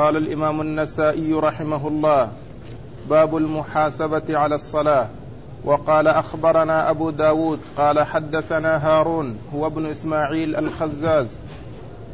[0.00, 2.28] قال الإمام النسائي رحمه الله
[3.10, 5.08] باب المحاسبة على الصلاة.
[5.64, 11.38] وقال أخبرنا أبو داود قال حدثنا هارون هو ابن إسماعيل الخزاز.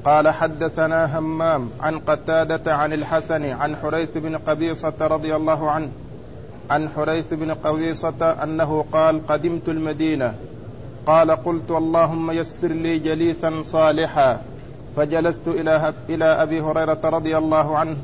[0.05, 5.89] قال حدثنا همام عن قتادة عن الحسن عن حريث بن قبيصة رضي الله عنه
[6.71, 10.35] عن حريث بن قبيصة أنه قال قدمت المدينة
[11.07, 14.41] قال قلت اللهم يسر لي جليسا صالحا
[14.97, 17.97] فجلست إلى إلى أبي هريرة رضي الله عنه.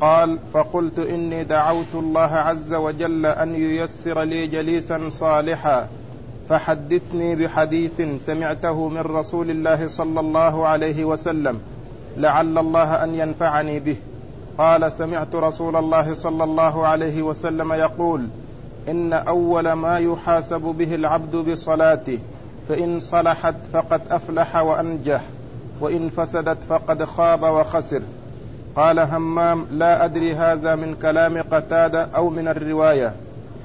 [0.00, 5.88] قال فقلت إني دعوت الله عز وجل أن ييسر لي جليسا صالحا
[6.48, 11.60] فحدثني بحديث سمعته من رسول الله صلى الله عليه وسلم
[12.16, 13.96] لعل الله أن ينفعني به.
[14.58, 18.26] قال سمعت رسول الله صلى الله عليه وسلم يقول
[18.88, 22.18] إن أول ما يحاسب به العبد بصلاته
[22.68, 25.20] فإن صلحت فقد أفلح وأنجح.
[25.80, 28.02] وإن فسدت فقد خاب وخسر.
[28.76, 33.14] قال همام لا أدري هذا من كلام قتادة أو من الرواية.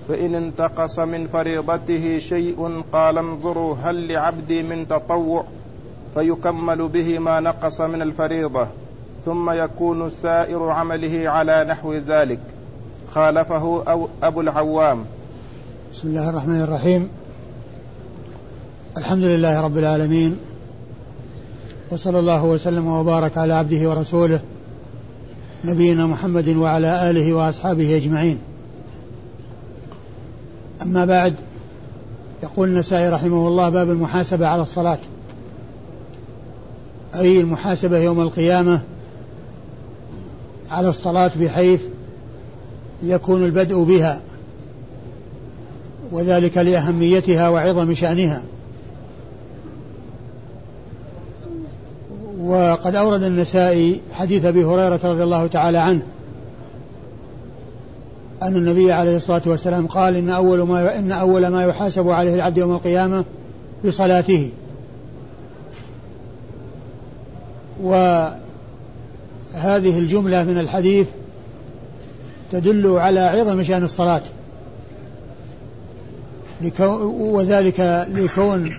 [0.08, 5.44] فإن انتقص من فريضته شيء قال انظروا هل لعبدي من تطوع؟
[6.14, 8.68] فيكمل به ما نقص من الفريضة.
[9.26, 12.40] ثم يكون سائر عمله على نحو ذلك.
[13.12, 15.06] خالفه أو أبو العوام.
[15.94, 17.10] بسم الله الرحمن الرحيم.
[18.98, 20.40] الحمد لله رب العالمين.
[21.92, 24.40] وصلى الله وسلم وبارك على عبده ورسوله
[25.66, 28.40] نبينا محمد وعلى آله وأصحابه أجمعين.
[30.82, 31.36] أما بعد
[32.44, 34.98] يقول النسائي رحمه الله باب المحاسبة على الصلاة.
[37.16, 38.82] أي المحاسبة يوم القيامة
[40.70, 41.82] على الصلاة بحيث
[43.04, 44.22] يكون البدء بها
[46.12, 48.44] وذلك لأهميتها وعظم شأنها.
[52.52, 56.02] وقد أورد النسائي حديث أبي هريرة رضي الله تعالى عنه
[58.44, 62.58] أن النبي عليه الصلاة والسلام قال إن أول ما إن أول ما يحاسب عليه العبد
[62.58, 63.26] يوم القيامة
[63.86, 64.50] بصلاته.
[67.84, 68.40] وهذه
[70.00, 71.08] الجملة من الحديث
[72.52, 74.22] تدل على عظم شأن الصلاة.
[77.20, 78.74] وذلك لكون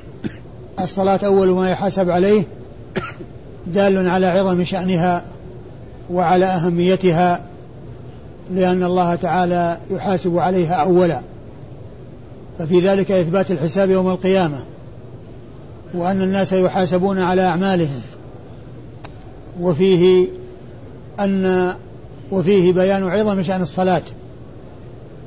[0.81, 2.45] الصلاة أول ما يحاسب عليه
[3.67, 5.25] دال على عظم شأنها
[6.11, 7.41] وعلى أهميتها
[8.55, 11.21] لأن الله تعالى يحاسب عليها أولا.
[12.59, 14.59] ففي ذلك إثبات الحساب يوم القيامة
[15.95, 18.01] وأن الناس يحاسبون على أعمالهم.
[19.61, 20.29] وفيه
[21.21, 21.73] أن
[22.31, 24.03] وفيه بيان عظم شأن الصلاة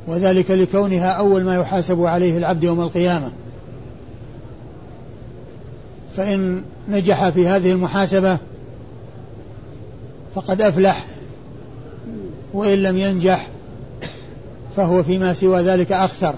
[0.07, 3.31] وذلك لكونها أول ما يحاسب عليه العبد يوم القيامة.
[6.15, 8.37] فإن نجح في هذه المحاسبة
[10.35, 11.05] فقد أفلح
[12.53, 13.47] وإن لم ينجح
[14.75, 16.35] فهو فيما سوى ذلك أخسر.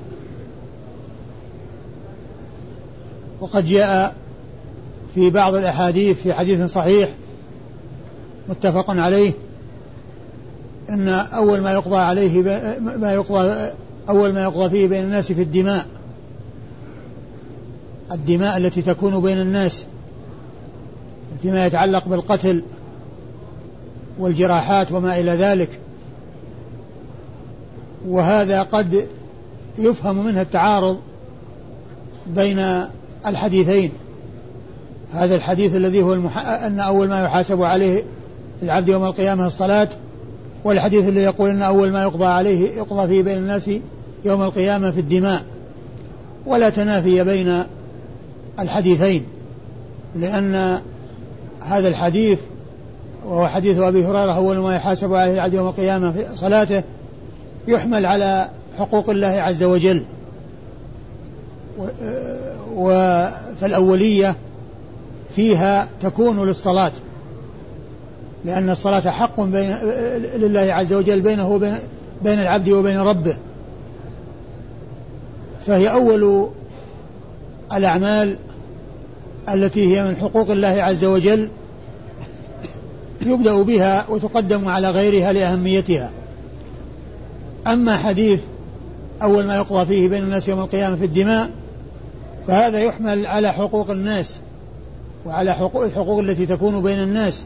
[3.42, 4.16] وقد جاء
[5.16, 7.10] في بعض الأحاديث في حديث صحيح
[8.50, 9.34] متفق عليه
[10.90, 12.42] أن أول ما يقضى عليه
[12.80, 13.72] ما يقضى
[14.10, 15.86] أول ما يقضى فيه بين الناس في الدماء
[18.12, 19.86] الدماء التي تكون بين الناس
[21.42, 22.64] فيما يتعلق بالقتل
[24.20, 25.70] والجراحات وما إلى ذلك.
[28.08, 29.08] وهذا قد
[29.78, 31.00] يفهم منه التعارض
[32.28, 32.86] بين
[33.26, 33.92] الحديثين.
[35.14, 36.38] هذا الحديث الذي هو المح...
[36.48, 38.04] أن أول ما يحاسب عليه
[38.64, 39.90] العبد يوم القيامة الصلاة
[40.64, 43.70] والحديث الذي يقول أن أول ما يقضى عليه يقضى فيه بين الناس
[44.26, 45.44] يوم القيامة في الدماء.
[46.46, 47.64] ولا تنافي بين
[48.60, 49.26] الحديثين
[50.16, 50.82] لأن
[51.62, 52.40] هذا الحديث
[53.26, 56.84] وهو حديث أبي هريرة أول ما يحاسب عليه العبد يوم القيامة في صلاته
[57.68, 60.04] يحمل على حقوق الله عز وجل.
[63.62, 64.36] فالأولية
[65.36, 66.92] فيها تكون للصلاة
[68.46, 69.76] لأن الصلاة حق بين
[70.36, 71.78] لله عز وجل بينه وبين
[72.24, 73.36] بين العبد وبين ربه.
[75.66, 76.50] فهي أول
[77.74, 78.38] الأعمال
[79.54, 81.50] التي هي من حقوق الله عز وجل
[83.26, 86.12] يبدأ بها وتقدم على غيرها لأهميتها.
[87.68, 88.40] أما حديث
[89.22, 91.50] أول ما يقضى فيه بين الناس يوم القيامة في الدماء
[92.48, 94.40] فهذا يحمل على حقوق الناس
[95.26, 97.46] وعلى حقوق الحقوق التي تكون بين الناس.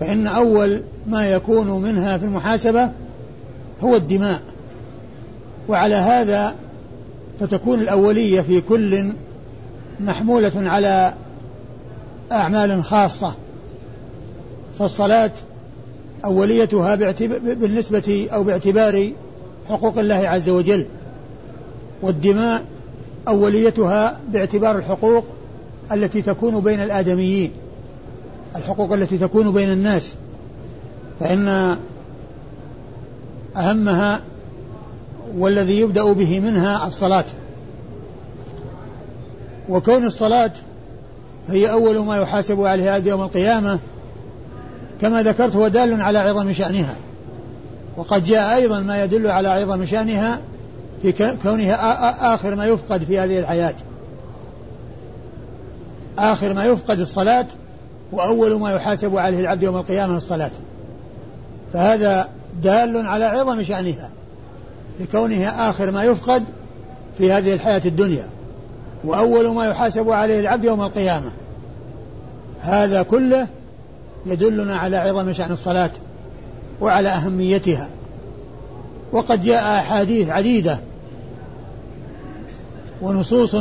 [0.00, 2.90] فإن أول ما يكون منها في المحاسبة
[3.84, 4.40] هو الدماء.
[5.68, 6.54] وعلى هذا
[7.40, 9.12] فتكون الأولية في كل
[10.00, 11.14] محمولة على
[12.32, 13.34] أعمال خاصة
[14.78, 15.30] فالصلاة
[16.24, 16.94] أوليتها
[17.38, 19.12] بالنسبة أو باعتبار
[19.68, 20.86] حقوق الله عز وجل
[22.02, 22.64] والدماء
[23.28, 25.24] أوليتها باعتبار الحقوق
[25.92, 27.52] التي تكون بين الآدميين
[28.56, 30.14] الحقوق التي تكون بين الناس
[31.20, 31.76] فإن
[33.56, 34.22] أهمها
[35.36, 37.24] والذي يبدأ به منها الصلاة.
[39.68, 40.50] وكون الصلاة
[41.48, 43.78] هي أول ما يحاسب عليه العبد يوم القيامة
[45.00, 46.94] كما ذكرت هو دال على عظم شأنها.
[47.96, 50.40] وقد جاء أيضا ما يدل على عظم شأنها
[51.02, 53.74] في كونها آخر ما يفقد في هذه الحياة.
[56.18, 57.46] آخر ما يفقد الصلاة
[58.12, 60.50] وأول ما يحاسب عليه العبد يوم القيامة الصلاة.
[61.72, 62.28] فهذا
[62.62, 64.10] دال على عظم شأنها
[65.00, 66.44] لكونها آخر ما يفقد
[67.18, 68.28] في هذه الحياة الدنيا.
[69.04, 71.32] وأول ما يحاسب عليه العبد يوم القيامة.
[72.60, 73.48] هذا كله
[74.26, 75.90] يدلنا على عظم شأن الصلاة
[76.80, 77.88] وعلى أهميتها.
[79.12, 80.78] وقد جاء أحاديث عديدة
[83.02, 83.56] ونصوص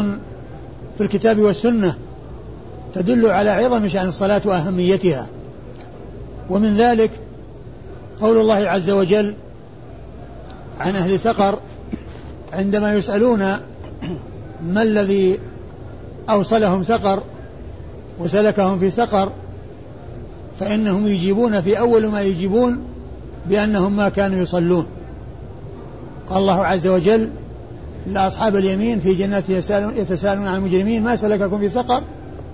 [0.97, 1.95] في الكتاب والسنة
[2.95, 5.27] تدل على عظم شأن الصلاة وأهميتها.
[6.49, 7.11] ومن ذلك
[8.21, 9.33] قول الله عز وجل
[10.79, 11.59] عن أهل سقر
[12.53, 13.57] عندما يسألون
[14.63, 15.39] ما الذي
[16.29, 17.23] أوصلهم سقر
[18.19, 19.31] وسلكهم في سقر
[20.59, 22.81] فإنهم يجيبون في أول ما يجيبون
[23.49, 24.85] بأنهم ما كانوا يصلون.
[26.29, 27.29] قال الله عز وجل
[28.07, 32.03] لأصحاب اليمين في جنات يتساءلون عن المجرمين ما سلككم في سقر؟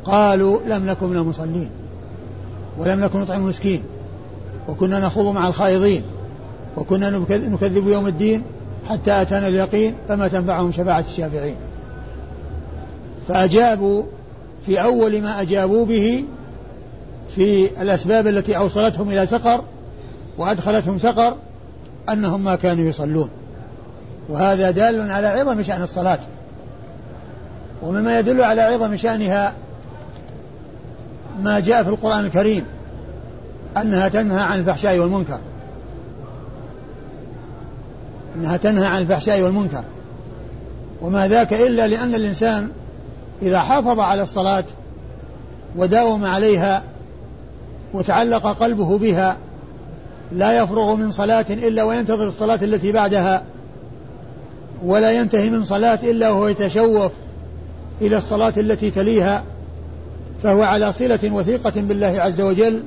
[0.05, 1.69] قالوا لم نكن من المصلين
[2.77, 3.83] ولم نكن نطعم المسكين
[4.69, 6.01] وكنا نخوض مع الخائضين
[6.77, 8.43] وكنا نكذب يوم الدين
[8.89, 11.55] حتى أتانا اليقين فما تنفعهم شفاعة الشافعين.
[13.27, 14.03] فأجابوا
[14.65, 16.25] في أول ما أجابوا به
[17.35, 19.63] في الأسباب التي أوصلتهم إلى سقر
[20.37, 21.35] وأدخلتهم سقر
[22.09, 23.29] أنهم ما كانوا يصلون.
[24.29, 26.19] وهذا دال على عظم شأن الصلاة.
[27.81, 29.53] ومما يدل على عظم شأنها
[31.43, 32.65] ما جاء في القرآن الكريم
[33.77, 35.39] أنها تنهى عن الفحشاء والمنكر.
[38.35, 39.83] أنها تنهى عن الفحشاء والمنكر.
[41.01, 42.69] وما ذاك إلا لأن الإنسان
[43.41, 44.63] إذا حافظ على الصلاة
[45.75, 46.83] وداوم عليها
[47.93, 49.37] وتعلق قلبه بها
[50.31, 53.43] لا يفرغ من صلاة إلا وينتظر الصلاة التي بعدها
[54.83, 57.11] ولا ينتهي من صلاة إلا وهو يتشوف
[58.01, 59.43] إلى الصلاة التي تليها
[60.43, 62.83] فهو على صلة وثيقة بالله عز وجل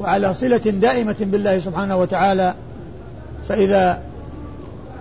[0.00, 2.54] وعلى صلة دائمة بالله سبحانه وتعالى.
[3.48, 4.02] فإذا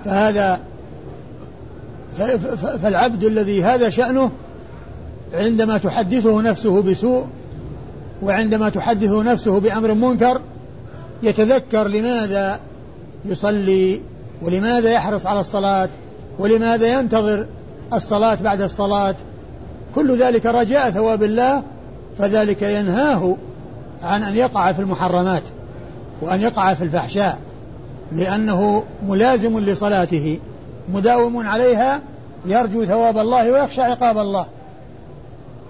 [0.06, 0.60] فهذا
[2.84, 4.32] فالعبد الذي هذا شأنه
[5.34, 7.26] عندما تحدثه نفسه بسوء
[8.22, 10.42] وعندما تحدثه نفسه بأمر منكر
[11.24, 12.60] يتذكر لماذا
[13.26, 14.02] يصلي
[14.42, 15.90] ولماذا يحرص على الصلاة
[16.40, 17.48] ولماذا ينتظر
[17.94, 19.16] الصلاة بعد الصلاة.
[19.96, 21.64] كل ذلك رجاء ثواب الله
[22.18, 23.38] فذلك ينهاه
[24.02, 25.44] عن أن يقع في المحرمات
[26.22, 27.40] وأن يقع في الفحشاء
[28.12, 30.40] لأنه ملازم لصلاته
[30.90, 32.02] مداوم عليها
[32.46, 34.46] يرجو ثواب الله ويخشى عقاب الله.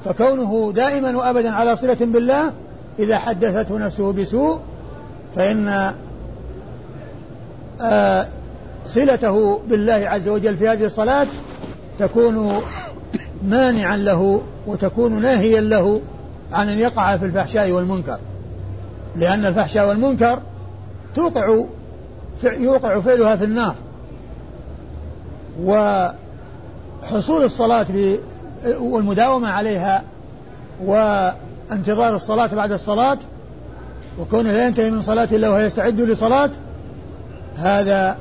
[0.06, 2.54] فكونه دائما وأبدا على صلة بالله
[3.00, 4.60] إذا حدثته نفسه بسوء
[5.36, 5.94] فإن
[7.82, 8.28] آه
[8.86, 11.28] صلته بالله عز وجل في هذه الصلاة
[12.00, 12.62] تكون
[13.44, 16.02] مانعا له وتكون ناهيا له
[16.52, 18.20] عن أن يقع في الفحشاء والمنكر.
[19.16, 20.40] لأن الفحشاء والمنكر
[21.16, 21.64] توقع
[22.44, 23.76] يوقع فعلها في النار.
[25.64, 27.86] وحصول الصلاة
[28.80, 30.04] والمداومة عليها
[30.84, 33.18] وانتظار الصلاة بعد الصلاة
[34.20, 36.50] وكونه لا ينتهي من صلاة إلا وهو يستعد لصلاة
[37.58, 38.18] هذا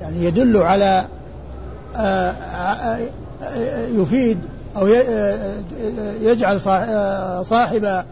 [0.00, 1.06] يعني يدل على
[1.96, 2.98] آه، آه،
[3.94, 4.38] يفيد
[4.76, 5.54] أو آه،
[6.20, 6.60] يجعل
[7.44, 8.04] صاحب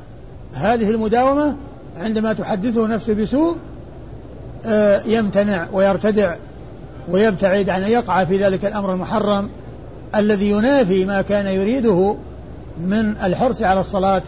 [0.54, 1.56] هذه المداومة
[1.96, 3.56] عندما تحدثه نفسه بسوء
[5.06, 6.36] يمتنع ويرتدع
[7.08, 9.50] ويبتعد عن أن يقع في ذلك الأمر المحرم.
[10.14, 12.16] الذي ينافي ما كان يريده
[12.80, 14.22] من الحرص على الصلاة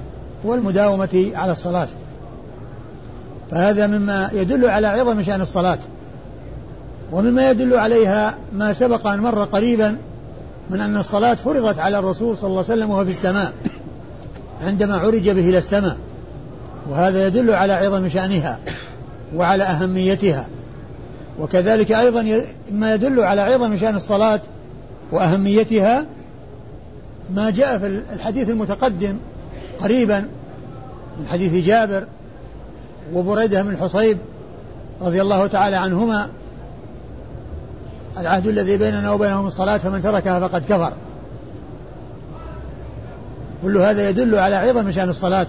[0.45, 1.89] والمداومة على الصلاة.
[3.51, 5.79] فهذا مما يدل على عظم شأن الصلاة
[7.13, 9.99] ومما يدل عليها ما سبق أن مر قريبا
[10.71, 13.53] من أن الصلاة فرضت على الرسول صلى الله عليه وسلم وهو في السماء
[14.67, 15.97] عندما عرج به إلى السماء.
[16.91, 18.59] وهذا يدل على عظم شأنها
[19.35, 20.47] وعلى أهميتها.
[21.41, 22.43] وكذلك أيضا
[22.73, 24.41] ما يدل على عظم شأن الصلاة
[25.13, 26.07] وأهميتها
[27.35, 29.17] ما جاء في الحديث المتقدم
[29.81, 30.29] قريبا
[31.19, 32.07] من حديث جابر
[33.15, 34.19] وبريدة بن الحصيب
[35.03, 36.29] رضي الله تعالى عنهما
[38.19, 40.93] العهد الذي بيننا وبينهم الصلاة فمن تركها فقد كفر.
[43.63, 45.47] كل هذا يدل على عظم شأن الصلاة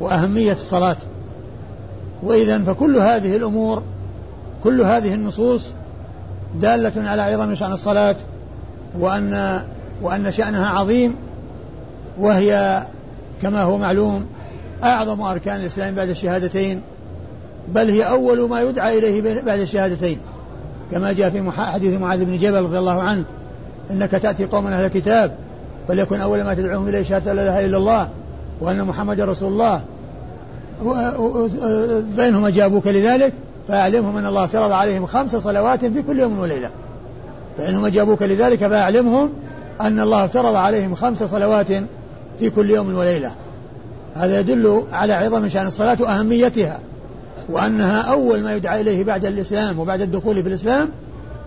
[0.00, 0.96] وأهمية الصلاة.
[2.22, 3.82] وإذا فكل هذه الأمور
[4.64, 5.72] كل هذه النصوص
[6.54, 8.16] دالة على عظم شأن الصلاة
[8.98, 9.60] وأن
[10.02, 11.16] وأن شأنها عظيم
[12.18, 12.82] وهي
[13.42, 14.26] كما هو معلوم
[14.84, 16.82] أعظم أركان الإسلام بعد الشهادتين
[17.68, 20.18] بل هي أول ما يدعى إليه بعد الشهادتين.
[20.92, 23.24] كما جاء في حديث معاذ بن جبل رضي الله عنه
[23.90, 25.34] إنك تأتي قوما أهل الكتاب
[25.88, 28.08] فليكن أول ما تدعوهم إليه شهادة لا إله إلا الله
[28.60, 29.80] وأن محمد رسول الله.
[32.16, 33.32] فإنهم أجابوك لذلك
[33.68, 36.70] فأعلمهم أن الله افترض عليهم خمس صلوات في كل يوم وليلة.
[37.58, 39.32] فإنهم أجابوك لذلك فأعلمهم
[39.80, 41.66] أن الله افترض عليهم خمس صلوات
[42.38, 43.34] في كل يوم وليلة.
[44.14, 46.78] هذا يدل على عظم شأن الصلاة وأهميتها
[47.48, 50.88] وأنها أول ما يدعى إليه بعد الإسلام وبعد الدخول في الإسلام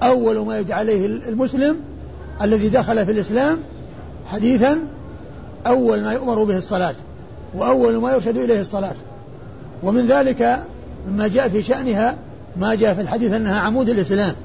[0.04, 1.76] أول ما يدعى إليه المسلم
[2.42, 3.58] الذي دخل في الإسلام
[4.26, 4.80] حديثا
[5.68, 6.96] أول ما يؤمر به الصلاة
[7.56, 8.96] وأول ما يرشد إليه الصلاة.
[9.84, 10.60] ومن ذلك
[11.08, 12.16] مما جاء في شأنها
[12.56, 14.36] ما جاء في الحديث أنها عمود الإسلام.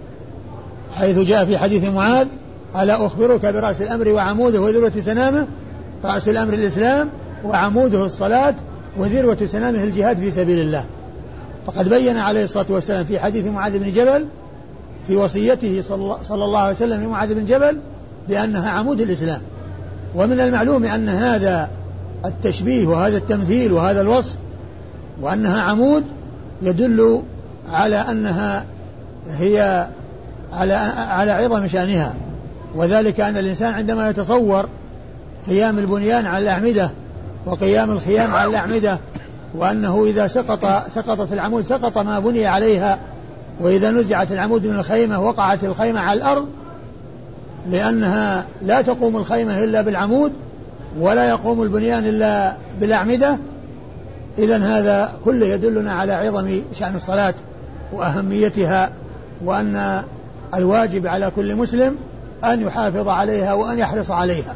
[0.94, 2.26] حيث جاء في حديث معاذ
[2.76, 5.46] ألا أخبرك برأس الأمر وعموده وذروة سنامه؟
[6.04, 7.08] رأس الأمر الإسلام
[7.44, 8.54] وعموده الصلاة
[8.98, 10.84] وذروة سنامه الجهاد في سبيل الله.
[11.66, 14.26] فقد بين عليه الصلاة والسلام في حديث معاذ بن جبل
[15.06, 15.82] في وصيته
[16.22, 17.78] صلى الله عليه وسلم لمعاذ بن جبل
[18.28, 19.40] بأنها عمود الإسلام.
[20.14, 21.70] ومن المعلوم أن هذا
[22.24, 24.36] التشبيه وهذا التمثيل وهذا الوصف
[25.20, 26.04] وأنها عمود
[26.62, 27.22] يدل
[27.68, 28.64] على أنها
[29.30, 29.88] هي
[30.54, 32.14] على على عظم شأنها.
[32.74, 34.68] وذلك أن الإنسان عندما يتصور
[35.46, 36.90] قيام البنيان على الأعمدة
[37.46, 38.98] وقيام الخيام على الأعمدة
[39.54, 42.98] وأنه إذا سقط سقطت العمود سقط ما بني عليها
[43.60, 46.48] وإذا نزعت العمود من الخيمة وقعت الخيمة على الأرض
[47.70, 50.32] لأنها لا تقوم الخيمة إلا بالعمود
[50.98, 53.38] ولا يقوم البنيان إلا بالأعمدة
[54.38, 57.34] إذا هذا كله يدلنا على عظم شأن الصلاة
[57.92, 58.90] وأهميتها
[59.44, 60.02] وأن
[60.54, 61.96] الواجب على كل مسلم
[62.44, 64.54] أن يحافظ عليها وأن يحرص عليها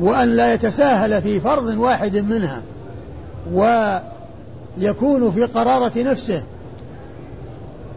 [0.00, 2.62] وأن لا يتساهل في فرض واحد منها
[3.52, 6.42] ويكون في قرارة نفسه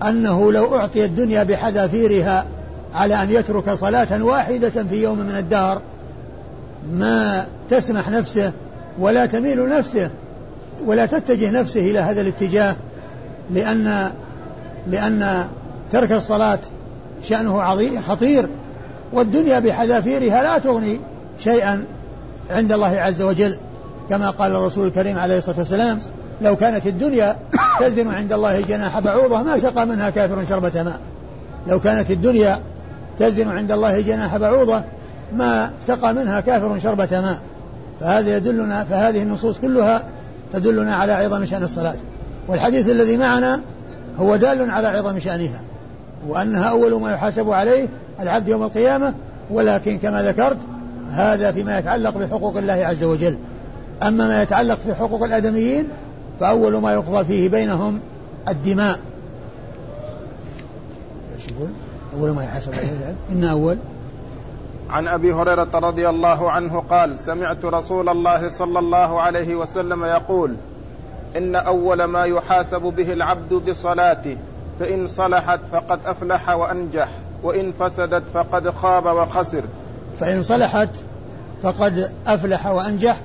[0.04, 2.46] أنه لو أعطي الدنيا بحذافيرها
[2.96, 5.82] على أن يترك صلاة واحدة في يوم من الدهر
[6.92, 8.52] ما تسمح نفسه
[9.00, 10.10] ولا تميل نفسه
[10.86, 12.76] ولا تتجه نفسه إلى هذا الاتجاه
[13.50, 14.12] لأن
[14.88, 15.46] لأن
[15.92, 16.60] ترك الصلاة
[17.24, 18.50] شأنه عظيم خطير.
[19.14, 21.00] والدنيا بحذافيرها لا تغني
[21.38, 21.86] شيئا
[22.50, 23.58] عند الله عز وجل.
[24.10, 26.00] كما قال الرسول الكريم عليه الصلاة والسلام
[26.42, 27.36] لو كانت الدنيا
[27.80, 31.00] تزن عند الله جناح بعوضة ما سقى منها كافر شربة ماء.
[31.68, 32.60] لو كانت الدنيا
[33.20, 34.84] تزن عند الله جناح بعوضة
[35.34, 37.40] ما سقى منها كافر شربة ماء.
[38.00, 40.04] فهذا يدلنا فهذه النصوص كلها
[40.54, 41.96] تدلنا على عظم شأن الصلاة.
[42.48, 43.62] والحديث الذي معنا
[44.20, 45.62] هو دال على عظم شأنها.
[46.28, 47.88] وأنها أول ما يحاسب عليه
[48.20, 49.14] العبد يوم القيامة
[49.50, 50.58] ولكن كما ذكرت
[51.12, 53.38] هذا فيما يتعلق بحقوق الله عز وجل.
[54.04, 55.88] أما ما يتعلق في حقوق الآدميين
[56.40, 58.00] فأول ما يقضى فيه بينهم
[58.50, 59.00] الدماء.
[61.36, 61.70] إيش يقول؟
[62.20, 63.78] أول ما يحاسب عليه إن أول.
[64.90, 70.56] عن أبي هريرة رضي الله عنه قال سمعت رسول الله صلى الله عليه وسلم يقول
[71.38, 74.38] إن أول ما يحاسب به العبد بصلاته
[74.82, 77.10] فإن صلحت فقد أفلح وأنجح
[77.44, 79.64] وإن فسدت فقد خاب وخسر.
[80.20, 80.90] فإن صلحت
[81.64, 83.18] فقد أفلح وأنجح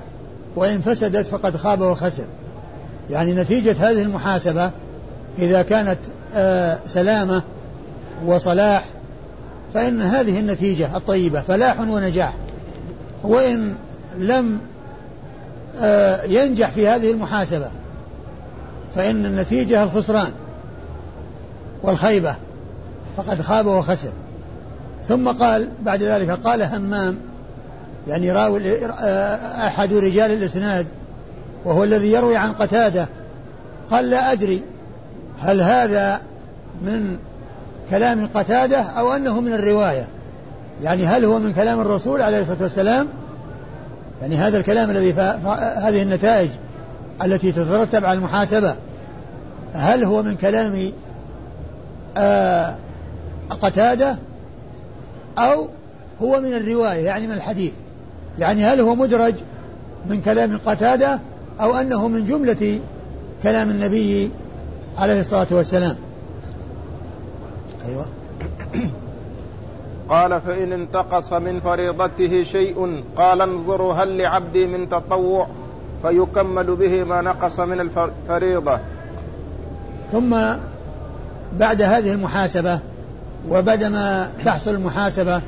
[0.55, 2.25] وإن فسدت فقد خاب وخسر.
[3.09, 4.71] يعني نتيجة هذه المحاسبة
[5.39, 5.99] إذا كانت
[6.33, 7.41] آه سلامة
[8.25, 8.83] وصلاح
[9.73, 12.33] فإن هذه النتيجة الطيبة فلاح ونجاح.
[13.23, 13.75] وإن
[14.17, 14.59] لم
[15.81, 17.67] آه، ينجح في هذه المحاسبة
[18.95, 20.31] فإن النتيجة الخسران.
[21.83, 22.35] والخيبة
[23.17, 24.11] فقد خاب وخسر.
[25.07, 27.17] ثم قال بعد ذلك قال همام
[28.07, 30.87] يعني راوي آه، أحد رجال الإسناد
[31.65, 33.07] وهو الذي يروي عن قتادة
[33.91, 34.63] قال لا أدري
[35.41, 36.21] هل هذا
[36.81, 37.17] من
[37.89, 40.07] كلام قتادة أو أنه من الرواية.
[40.83, 43.07] يعني هل هو من كلام الرسول عليه الصلاة والسلام؟
[44.21, 46.49] يعني هذا الكلام الذي هذه النتائج
[47.23, 48.75] التي تترتب على المحاسبة.
[49.73, 50.91] هل هو من كلام
[53.49, 54.17] قتادة
[55.37, 55.67] أو
[56.21, 57.73] هو من الرواية يعني من الحديث.
[58.39, 59.35] يعني هل هو مدرج
[60.05, 61.19] من كلام قتادة
[61.61, 62.79] أو أنه من جملة
[63.43, 64.31] كلام النبي
[64.97, 65.95] عليه الصلاة والسلام؟
[67.85, 68.05] أيوة.
[70.09, 75.47] قال فإن انتقص من فريضته شيء قال انظروا هل لعبدي من تطوع
[76.01, 78.79] فيكمل به ما نقص من الفريضة
[80.11, 80.33] ثم
[81.53, 82.79] بعد هذه المحاسبة
[83.49, 85.41] وبعدما تحصل المحاسبة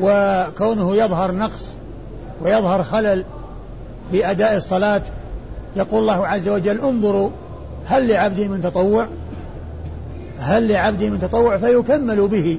[0.00, 1.74] وكونه يظهر نقص
[2.40, 3.24] ويظهر خلل
[4.10, 5.02] في أداء الصلاة
[5.76, 7.30] يقول الله عز وجل انظروا
[7.86, 9.06] هل لعبدي من تطوع؟
[10.38, 12.58] هل لعبدي من تطوع؟ فيكمل به.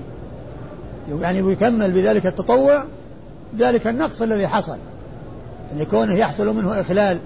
[1.22, 2.84] يعني يكمل بذلك التطوع
[3.58, 4.78] ذلك النقص الذي حصل.
[5.72, 7.20] يعني كونه يحصل منه إخلال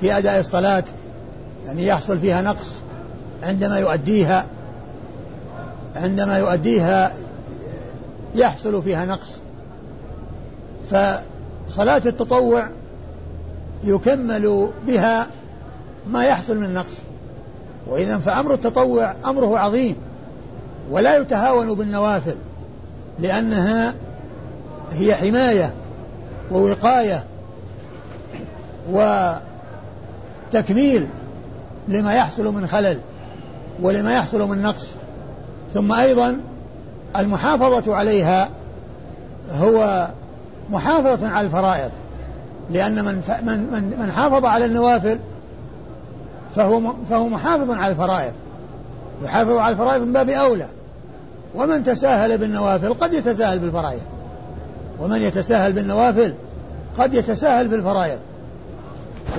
[0.00, 0.84] في أداء الصلاة
[1.66, 2.80] يعني يحصل فيها نقص
[3.42, 4.46] عندما يؤديها.
[5.96, 7.12] عندما يؤديها
[8.34, 9.40] يحصل فيها نقص.
[10.90, 12.68] فصلاة التطوع
[13.84, 15.26] يكمل بها
[16.06, 16.96] ما يحصل من نقص.
[17.86, 19.96] وإذا فأمر التطوع أمره عظيم
[20.90, 22.36] ولا يتهاون بالنوافل
[23.18, 23.94] لأنها
[24.92, 25.74] هي حماية
[26.50, 27.24] ووقاية
[30.52, 31.06] وتكميل
[31.88, 32.98] لما يحصل من خلل
[33.82, 34.88] ولما يحصل من نقص.
[35.74, 36.40] ثم أيضا
[37.16, 38.48] المحافظة عليها
[39.58, 40.08] هو
[40.70, 41.90] محافظة على الفرائض
[42.70, 45.18] لأن من من من حافظ على النوافل
[46.56, 48.32] فهو فهو محافظ على الفرائض
[49.24, 50.66] يحافظ على الفرائض من باب أولى.
[51.54, 54.00] ومن تساهل بالنوافل قد يتساهل بالفرائض
[55.00, 56.34] ومن يتساهل بالنوافل
[56.98, 58.18] قد يتساهل في الفرائض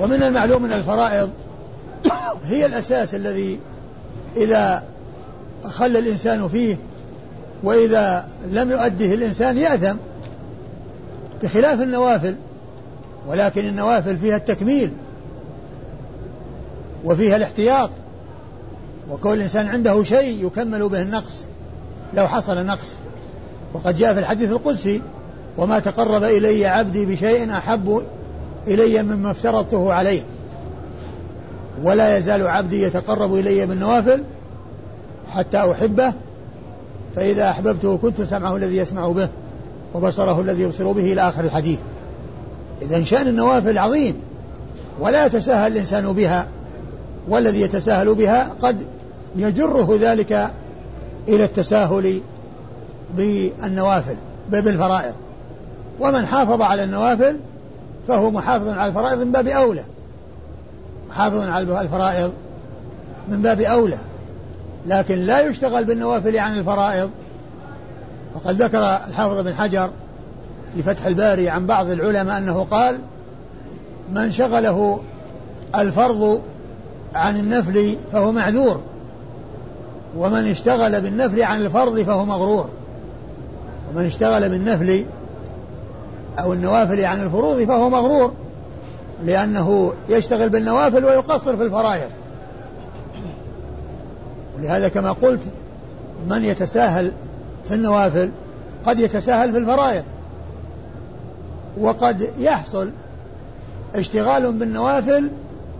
[0.00, 1.30] ومن المعلوم من الفرائض
[2.44, 3.60] هي الأساس الذي
[4.36, 4.82] إذا
[5.64, 6.76] خل الإنسان فيه
[7.62, 9.96] وإذا لم يؤده الإنسان يأثم
[11.42, 12.34] بخلاف النوافل
[13.28, 14.92] ولكن النوافل فيها التكميل
[17.04, 17.90] وفيها الاحتياط
[19.10, 21.46] وكل إنسان عنده شيء يكمل به النقص
[22.14, 22.96] لو حصل نقص.
[23.74, 25.00] وقد جاء في الحديث القدسي
[25.58, 28.02] وما تقرب إلي عبدي بشيء أحب
[28.66, 30.22] إلي مما افترضته عليه
[31.82, 34.22] ولا يزال عبدي يتقرب إلي بالنوافل
[35.32, 36.12] حتى أحبه
[37.16, 39.28] فإذا أحببته كنت سمعه الذي يسمع به
[39.94, 41.78] وبصره الذي يبصر به إلى آخر الحديث.
[42.82, 44.14] إذا شأن النوافل عظيم
[45.00, 46.46] ولا يتساهل الإنسان بها
[47.28, 48.76] والذي يتساهل بها قد
[49.36, 50.50] يجره ذلك
[51.28, 52.20] إلى التساهل
[53.16, 54.16] بالنوافل
[54.50, 55.14] بالفرائض.
[56.00, 57.36] ومن حافظ على النوافل
[58.08, 59.84] فهو محافظ على الفرائض من باب أولى.
[61.08, 62.32] محافظ على الفرائض
[63.28, 63.98] من باب أولى.
[64.86, 67.10] لكن لا يشتغل بالنوافل عن الفرائض.
[68.34, 69.90] وقد ذكر الحافظ بن حجر
[70.74, 72.98] في فتح الباري عن بعض العلماء أنه قال
[74.12, 75.00] من شغله
[75.74, 76.42] الفرض
[77.14, 78.80] عن النفل فهو معذور
[80.16, 82.68] ومن اشتغل بالنفل عن الفرض فهو مغرور
[83.90, 85.04] ومن اشتغل بالنفل
[86.38, 88.32] أو النوافل عن الفروض فهو مغرور
[89.24, 92.10] لأنه يشتغل بالنوافل ويقصر في الفرائض.
[94.62, 95.40] ولهذا كما قلت
[96.28, 97.12] من يتساهل
[97.64, 98.30] في النوافل
[98.86, 100.04] قد يتساهل في الفرائض.
[101.80, 102.90] وقد يحصل
[103.94, 105.30] اشتغال بالنوافل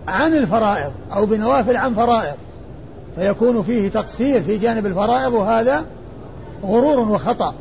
[0.07, 2.35] عن الفرائض أو بنوافل عن فرائض.
[3.15, 5.85] فيكون فيه تقصير في جانب الفرائض وهذا
[6.63, 7.53] غرور وخطأ.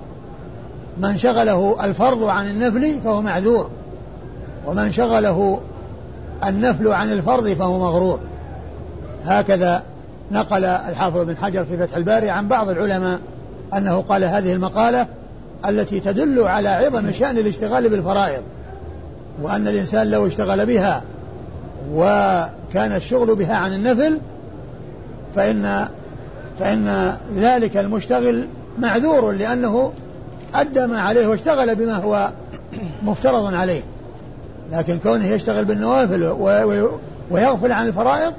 [0.99, 3.71] من شغله الفرض عن النفل فهو معذور.
[4.67, 5.61] ومن شغله
[6.47, 8.19] النفل عن الفرض فهو مغرور.
[9.25, 9.83] هكذا
[10.33, 13.21] نقل الحافظ بن حجر في فتح الباري عن بعض العلماء
[13.75, 15.07] أنه قال هذه المقالة
[15.69, 18.43] التي تدل على عظم شأن الاشتغال بالفرائض
[19.43, 21.03] وأن الإنسان لو اشتغل بها
[21.93, 24.19] وكان الشغل بها عن النفل
[25.37, 25.89] فإن
[26.59, 28.47] فإن ذلك المشتغل
[28.79, 29.93] معذور لأنه
[30.55, 32.31] أدى ما عليه واشتغل بما هو
[33.03, 33.83] مفترض عليه.
[34.73, 36.25] لكن كونه يشتغل بالنوافل
[37.31, 38.33] ويغفل عن الفرائض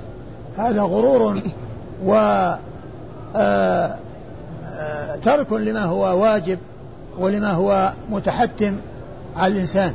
[0.58, 1.42] هذا غرور
[2.06, 2.14] و
[3.36, 3.96] آه،
[4.66, 6.60] آه، ترك لما هو واجب
[7.18, 8.78] ولما هو متحتم
[9.36, 9.94] على الإنسان.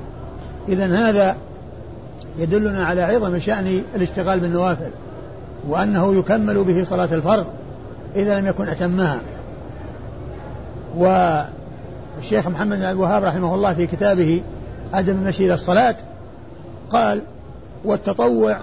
[0.69, 1.37] إذا هذا
[2.39, 4.91] يدلنا على عظم شأن الاشتغال بالنوافل
[5.69, 7.47] وأنه يكمل به صلاة الفرض
[8.17, 9.21] إذا لم يكن أتمها.
[10.97, 14.43] والشيخ محمد بن الوهاب رحمه الله في كتابه
[14.95, 15.97] أدب المشي إلى الصلاة
[16.91, 17.23] قال
[17.85, 18.59] والتطوع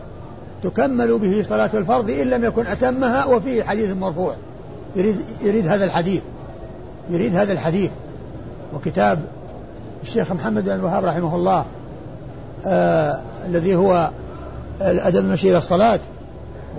[0.63, 4.35] تكمل به صلاة الفرض إن لم يكن أتمها وفيه حديث مرفوع.
[4.95, 6.21] يريد, يريد هذا الحديث.
[7.09, 7.91] يريد هذا الحديث.
[8.73, 9.19] وكتاب
[10.03, 11.65] الشيخ محمد بن الوهاب رحمه الله
[12.65, 14.09] آه الذي هو
[14.81, 15.99] الأدب المشي إلى الصلاة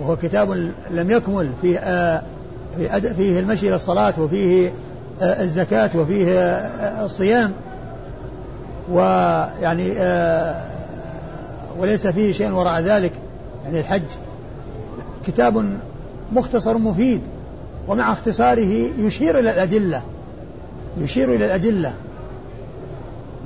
[0.01, 2.21] وهو كتاب لم يكمل فيه آه
[2.77, 4.73] في فيه المشي إلى الصلاة وفيه
[5.21, 7.53] آه الزكاة وفيه آه الصيام.
[8.91, 10.61] ويعني آه
[11.79, 13.11] وليس فيه شيء وراء ذلك.
[13.67, 14.03] يعني الحج
[15.25, 15.79] كتاب
[16.31, 17.21] مختصر مفيد
[17.87, 20.01] ومع اختصاره يشير إلى الأدلة
[20.97, 21.93] يشير إلى الأدلة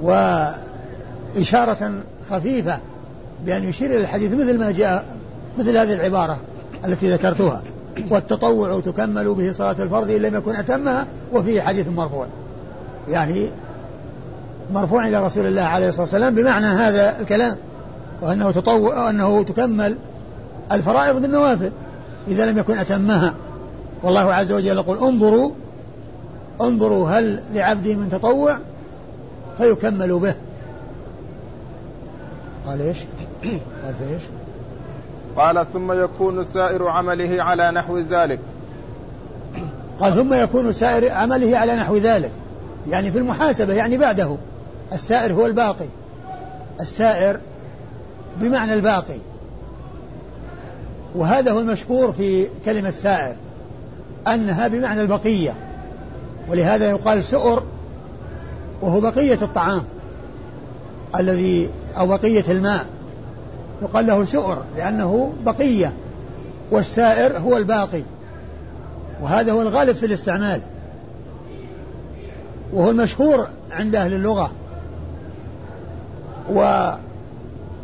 [0.02, 2.80] وإشارة خفيفة
[3.46, 5.06] بأن يشير إلى الحديث مثل ما جاء
[5.60, 6.38] مثل هذه العبارة
[6.86, 7.62] التي ذكرتها
[8.10, 12.28] والتطوع تكمل به صلاة الفرض إن لم يكن أتمها وفيه حديث مرفوع.
[13.10, 13.50] يعني
[14.74, 17.56] مرفوع إلى رسول الله عليه الصلاة والسلام بمعنى هذا الكلام
[18.22, 19.96] وأنه تطوع وأنه تكمل
[20.72, 21.72] الفرائض بالنوافل
[22.28, 23.34] إذا لم يكن أتمها.
[24.04, 25.52] والله عز وجل يقول انظروا
[26.62, 28.58] انظروا هل لعبدي من تطوع
[29.58, 30.36] فيكمل به.
[32.68, 32.98] قال إيش؟
[33.84, 34.24] قال فايش؟
[35.36, 38.40] قال ثم يكون سائر عمله على نحو ذلك.
[40.00, 42.32] قال ثم يكون سائر عمله على نحو ذلك.
[42.88, 44.38] يعني في المحاسبة يعني بعده.
[44.94, 45.88] السائر هو الباقي.
[46.82, 47.40] السائر
[48.38, 49.18] بمعنى الباقي.
[51.16, 53.36] وهذا هو المشهور في كلمة سائر
[54.28, 55.56] أنها بمعنى البقية
[56.50, 57.64] ولهذا يقال سؤر
[58.82, 59.84] وهو بقية الطعام
[61.20, 62.86] الذي أو بقية الماء
[63.82, 65.94] يقال له سؤر لأنه بقية
[66.72, 68.02] والسائر هو الباقي
[69.22, 70.62] وهذا هو الغالب في الاستعمال
[72.74, 74.52] وهو المشهور عند أهل اللغة
[76.50, 76.98] ومن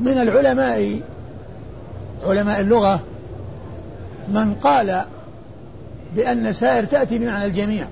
[0.02, 1.02] العلماء
[2.26, 3.00] علماء اللغة
[4.28, 5.02] من قال
[6.16, 7.88] بأن سائر تأتي بمعنى الجميع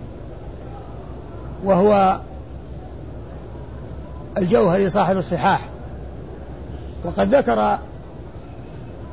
[1.64, 2.20] وهو
[4.38, 5.62] الجوهري صاحب الصحاح.
[7.04, 7.80] وقد ذكر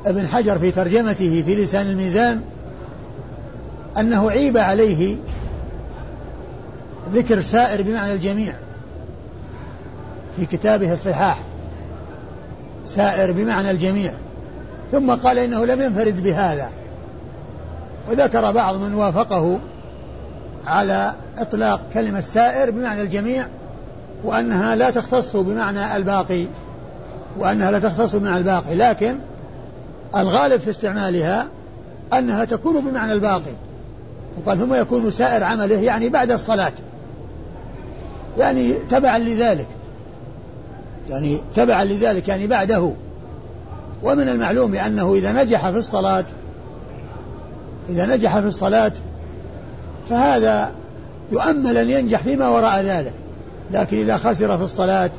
[0.05, 2.41] ابن حجر في ترجمته في لسان الميزان
[3.97, 5.17] أنه عيب عليه
[7.13, 8.53] ذكر سائر بمعنى الجميع
[10.37, 11.39] في كتابه الصحاح
[12.85, 14.13] سائر بمعنى الجميع.
[14.91, 16.69] ثم قال إنه لم ينفرد بهذا.
[18.09, 19.59] وذكر بعض من وافقه
[20.65, 23.47] على إطلاق كلمة سائر بمعنى الجميع
[24.23, 26.45] وأنها لا تختص بمعنى الباقي
[27.37, 29.15] وأنها لا تختص بمعنى الباقي لكن
[30.15, 31.47] الغالب في استعمالها
[32.13, 33.53] أنها تكون بمعنى الباقي.
[34.37, 36.71] وقال ثم يكون سائر عمله يعني بعد الصلاة.
[38.37, 39.67] يعني تبعا لذلك.
[41.09, 42.91] يعني تبعا لذلك يعني بعده.
[44.03, 46.25] ومن المعلوم أنه إذا نجح في الصلاة
[47.89, 48.91] إذا نجح في الصلاة
[50.09, 50.71] فهذا
[51.31, 53.13] يؤمل أن ينجح فيما وراء ذلك.
[53.71, 55.11] لكن إذا خسر في الصلاة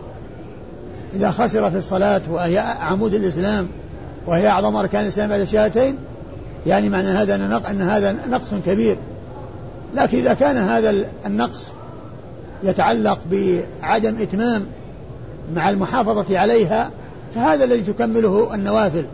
[1.14, 3.68] إذا خسر في الصلاة وهي عمود الإسلام
[4.26, 5.96] وهي أعظم أركان الإسلام بعد الشهادتين
[6.66, 7.34] يعني معنى هذا
[7.70, 8.96] أن هذا نقص كبير.
[9.94, 11.72] لكن إذا كان هذا النقص
[12.62, 14.66] يتعلق بعدم إتمام
[15.54, 16.90] مع المحافظة عليها
[17.34, 19.04] فهذا الذي تكمله النوافل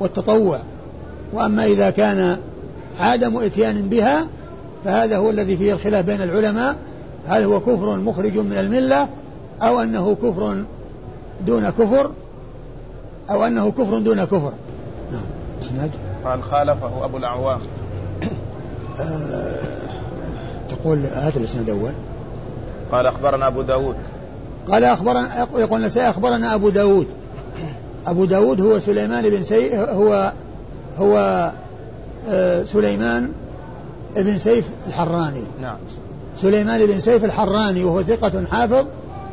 [0.00, 0.60] والتطوع.
[1.32, 2.38] وأما إذا كان
[3.00, 4.26] عدم إتيان بها
[4.84, 6.76] فهذا هو الذي فيه الخلاف بين العلماء.
[7.26, 9.08] هل هو كفر مخرج من الملة
[9.62, 10.64] أو أنه كفر
[11.46, 12.10] دون كفر
[13.30, 14.52] أو أنه كفر دون كفر؟
[15.12, 15.90] نعم.
[16.24, 17.60] قال خالفه أبو الأعوام.
[19.00, 19.54] آه
[20.70, 21.92] تقول هذا الإسناد أول
[22.92, 23.96] قال أخبرنا أبو داود.
[24.68, 27.06] قال أخبرنا يقول النسائي أخبرنا أبو داود.
[28.06, 30.32] أبو داود هو سليمان بن سي هو
[30.98, 31.50] هو
[32.64, 33.32] سليمان
[34.16, 35.44] بن سيف الحراني.
[35.62, 35.76] نعم.
[36.36, 38.86] سليمان بن سيف الحراني وهو ثقة حافظ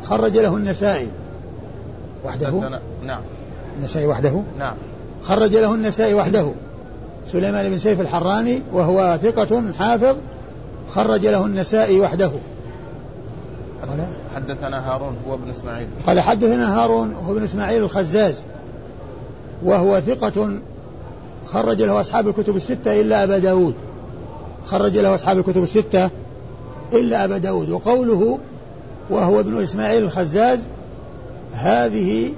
[0.04, 1.08] خرج له النسائي.
[2.24, 2.50] وحده؟
[3.06, 3.20] نعم.
[3.78, 4.74] النسائي وحده؟ نعم.
[5.22, 6.52] خرج له النسائي وحده.
[7.26, 10.16] سليمان بن سيف الحراني وهو ثقة حافظ
[10.90, 12.30] خرج له النسائي وحده.
[13.88, 15.88] قال؟ حدثنا هارون هو ابن إسماعيل.
[16.06, 18.42] قال حدثنا هارون هو ابن إسماعيل الخزاز
[19.64, 20.60] وهو ثقة
[21.52, 23.74] خرج له أصحاب الكتب الستة إلا أبا داود.
[24.66, 26.10] خرج له أصحاب الكتب الستة
[26.92, 27.70] إلا أبا داود.
[27.70, 28.38] وقوله
[29.10, 30.58] وهو ابن إسماعيل الخزاز
[31.52, 32.32] هذه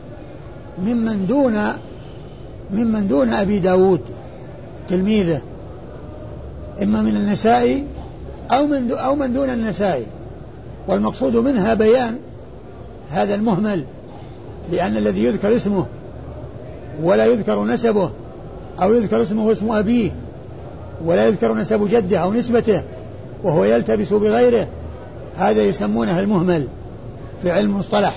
[0.79, 1.59] ممن دون
[2.71, 4.01] ممن دون أبي داود
[4.89, 5.41] تلميذه.
[6.83, 7.85] إما من النسائي
[8.51, 10.07] أو من أو من دون النسائي
[10.89, 12.19] والمقصود منها بيان
[13.11, 13.85] هذا المهمل
[14.73, 15.87] لأن الذي يذكر اسمه
[17.03, 18.11] ولا يذكر نسبه.
[18.83, 20.11] أو يذكر اسمه واسم أبيه
[21.05, 22.83] ولا يذكر نسب جده أو نسبته
[23.45, 24.69] وهو يلتبس بغيره.
[25.37, 26.69] هذا يسمونه المهمل
[27.43, 28.17] في علم المصطلح.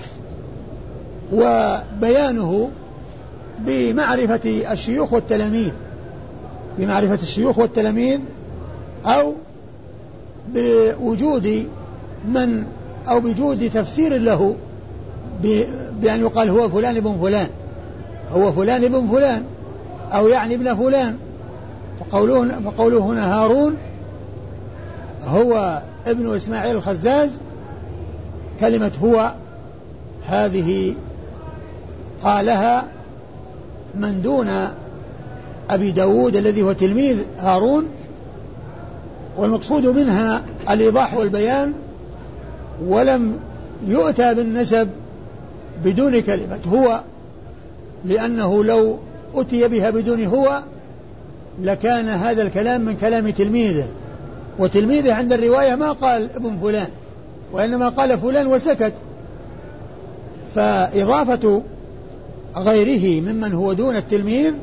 [1.34, 2.70] وبيانه
[3.60, 5.72] بمعرفة الشيوخ والتلاميذ
[6.78, 8.20] بمعرفة الشيوخ والتلاميذ
[9.06, 9.34] أو
[10.54, 11.68] بوجود
[12.28, 12.63] من
[13.10, 14.56] أو بوجود تفسير له
[16.02, 17.48] بأن يقال هو فلان ابن فلان
[18.32, 19.44] هو فلان ابن فلان.
[20.13, 21.17] أو يعني ابن فلان.
[21.99, 23.78] فقوله, فقوله هنا هارون
[25.23, 27.30] هو ابن إسماعيل الخزاز.
[28.60, 29.34] كلمة هو
[30.28, 30.95] هذه
[32.23, 32.88] قالها
[33.95, 34.49] من دون
[35.69, 37.88] أبي داود الذي هو تلميذ هارون.
[39.38, 41.73] والمقصود منها الإيضاح والبيان.
[42.86, 43.39] ولم
[43.88, 44.89] يؤتى بالنسب
[45.86, 47.02] بدون كلمة هو
[48.06, 48.97] لأنه لو
[49.36, 50.62] أتي بها بدون هو
[51.62, 53.88] لكان هذا الكلام من كلام تلميذه.
[54.60, 56.88] وتلميذه عند الرواية ما قال ابن فلان
[57.52, 58.93] وإنما قال فلان وسكت.
[60.56, 61.63] فإضافة
[62.58, 64.54] غيره ممن هو دون التلميذ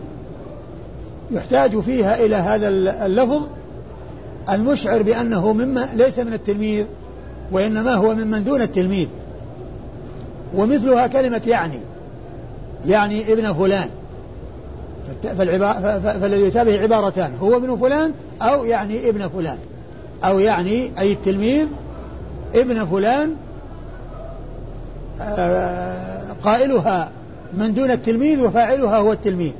[1.31, 2.69] يحتاج فيها إلى هذا
[3.07, 3.43] اللفظ
[4.51, 6.85] المشعر بأنه مما ليس من التلميذ
[7.53, 9.09] وإنما هو ممن دون التلميذ.
[10.57, 11.79] ومثلها كلمة يعني
[12.87, 13.89] يعني ابن فلان.
[16.03, 19.59] فالذي يتابه عبارتان هو ابن فلان أو يعني ابن فلان.
[20.25, 21.67] أو يعني أي التلميذ
[22.55, 23.35] ابن فلان
[25.21, 27.11] آه، قائلها
[27.55, 29.53] من دون التلميذ وفاعلها هو التلميذ.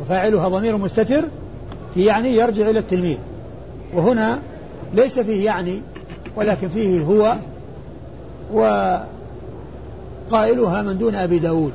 [0.00, 1.24] وفاعلها ضمير مستتر
[1.94, 3.18] في يعني يرجع إلى التلميذ.
[3.94, 4.38] وهنا
[4.94, 5.82] ليس فيه يعني
[6.36, 7.34] ولكن فيه هو
[10.30, 11.72] وقائلها من دون أبي داود.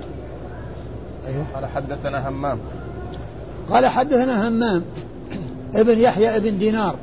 [1.27, 1.45] أيوه.
[1.55, 2.57] قال حدثنا همام.
[3.71, 4.83] قال حدثنا همام
[5.75, 6.95] ابن يحيى ابن دينار.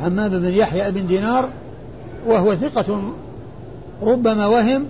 [0.00, 1.48] همام بن يحيى ابن دينار
[2.26, 3.12] وهو ثقة
[4.02, 4.86] ربما وهم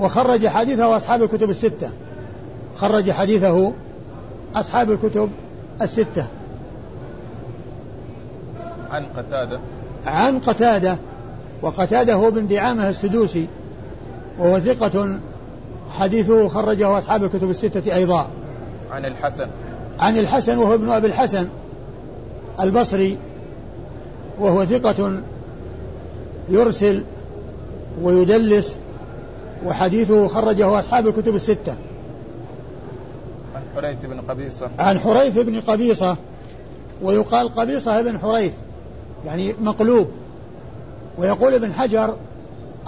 [0.00, 1.90] وخرج حديثه أصحاب الكتب الستة.
[2.76, 3.72] خرج حديثه
[4.54, 5.30] أصحاب الكتب
[5.82, 6.26] الستة.
[8.90, 9.60] عن قتادة.
[10.06, 10.98] عن قتادة
[11.62, 13.46] وقتادة هو بن دعامة السدوسي
[14.38, 15.18] وهو ثقة
[15.90, 18.26] حديثه خرجه أصحاب الكتب الستة أيضا.
[18.92, 19.48] عن الحسن.
[20.00, 21.48] عن الحسن وهو ابن أبي الحسن
[22.60, 23.18] البصري
[24.38, 25.22] وهو ثقة
[26.48, 27.04] يرسل
[28.02, 28.76] ويدلس
[29.66, 31.76] وحديثه خرجه أصحاب الكتب الستة.
[33.54, 34.70] عن حريث بن قبيصة.
[34.78, 36.16] عن حريث بن قبيصة
[37.02, 38.52] ويقال قبيصة بن حريث
[39.24, 40.08] يعني مقلوب.
[41.18, 42.16] ويقول ابن حجر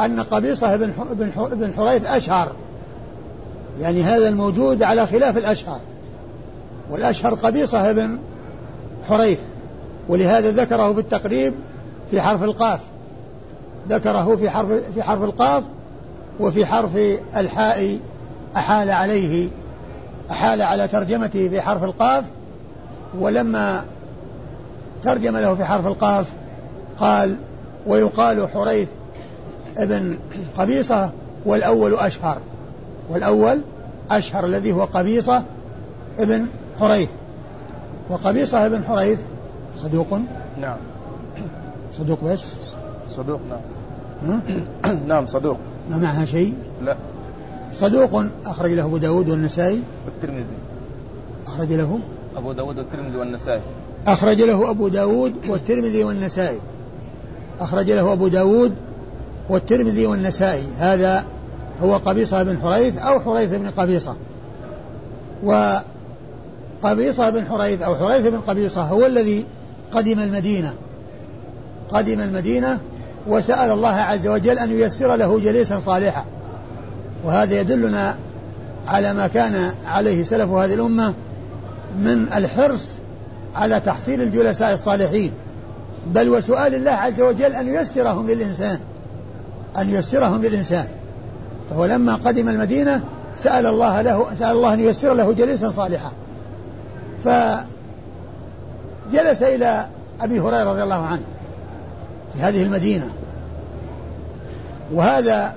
[0.01, 0.93] أن قبيصة بن
[1.53, 2.53] بن حريث أشهر.
[3.81, 5.81] يعني هذا الموجود على خلاف الأشهر.
[6.91, 8.19] والأشهر قبيصة بن
[9.09, 9.39] حريث
[10.09, 11.55] ولهذا ذكره في التقريب
[12.11, 12.81] في حرف القاف.
[13.89, 15.63] ذكره في حرف في حرف القاف
[16.41, 16.97] وفي حرف
[17.37, 17.99] الحاء
[18.57, 19.49] أحال عليه
[20.31, 22.25] أحال على ترجمته في حرف القاف.
[23.19, 23.85] ولما
[25.03, 26.27] ترجم له في حرف القاف
[27.01, 27.37] قال
[27.87, 28.89] ويقال حريث
[29.77, 30.19] ابن
[30.59, 31.11] قبيصة
[31.47, 32.39] والأول أشهر
[33.11, 33.61] والأول
[34.11, 35.43] أشهر الذي هو قبيصة
[36.19, 36.47] ابن
[36.81, 37.09] حريث.
[38.11, 39.19] وقبيصة ابن حريث
[39.77, 40.19] صدوق.
[40.61, 40.77] نعم.
[41.99, 42.45] صدوق بس؟
[43.09, 44.41] صدوق نعم.
[45.09, 45.57] نعم صدوق.
[45.91, 46.97] ما معها شيء؟ لا.
[47.73, 49.83] صدوق أخرج له أبو داود والنسائي.
[50.07, 50.45] والترمذي.
[51.47, 51.99] أخرج له؟
[52.37, 53.61] أبو داود والترمذي والنسائي.
[54.07, 56.59] أخرج له أبو داود والترمذي والنسائي.
[57.61, 58.75] أخرج له أبو داود
[59.49, 60.65] والترمذي والنسائي.
[60.79, 61.25] هذا
[61.83, 64.17] هو قبيصة بن حريث أو حريث بن قبيصة.
[66.85, 69.45] وقبيصة بن حريث أو حريث بن قبيصة هو الذي
[69.93, 70.75] قدم المدينة.
[71.91, 72.79] قدم المدينة
[73.27, 76.25] وسأل الله عز وجل أن ييسر له جليسا صالحا.
[77.25, 78.17] وهذا يدلنا
[78.87, 81.15] على ما كان عليه سلف هذه الأمة
[81.99, 82.93] من الحرص
[83.55, 85.33] على تحصيل الجلساء الصالحين.
[86.07, 88.79] بل وسؤال الله عز وجل أن ييسرهم للإنسان
[89.79, 90.87] أن ييسرهم للإنسان.
[91.71, 93.01] فهو لما قدم المدينة
[93.39, 96.13] سأل الله له سأل الله أن ييسر له جليسا صالحا.
[97.25, 97.65] فجلس
[99.43, 99.87] إلى
[100.21, 101.23] أبي هريرة رضي الله عنه
[102.35, 103.11] في هذه المدينة.
[104.93, 105.55] وهذا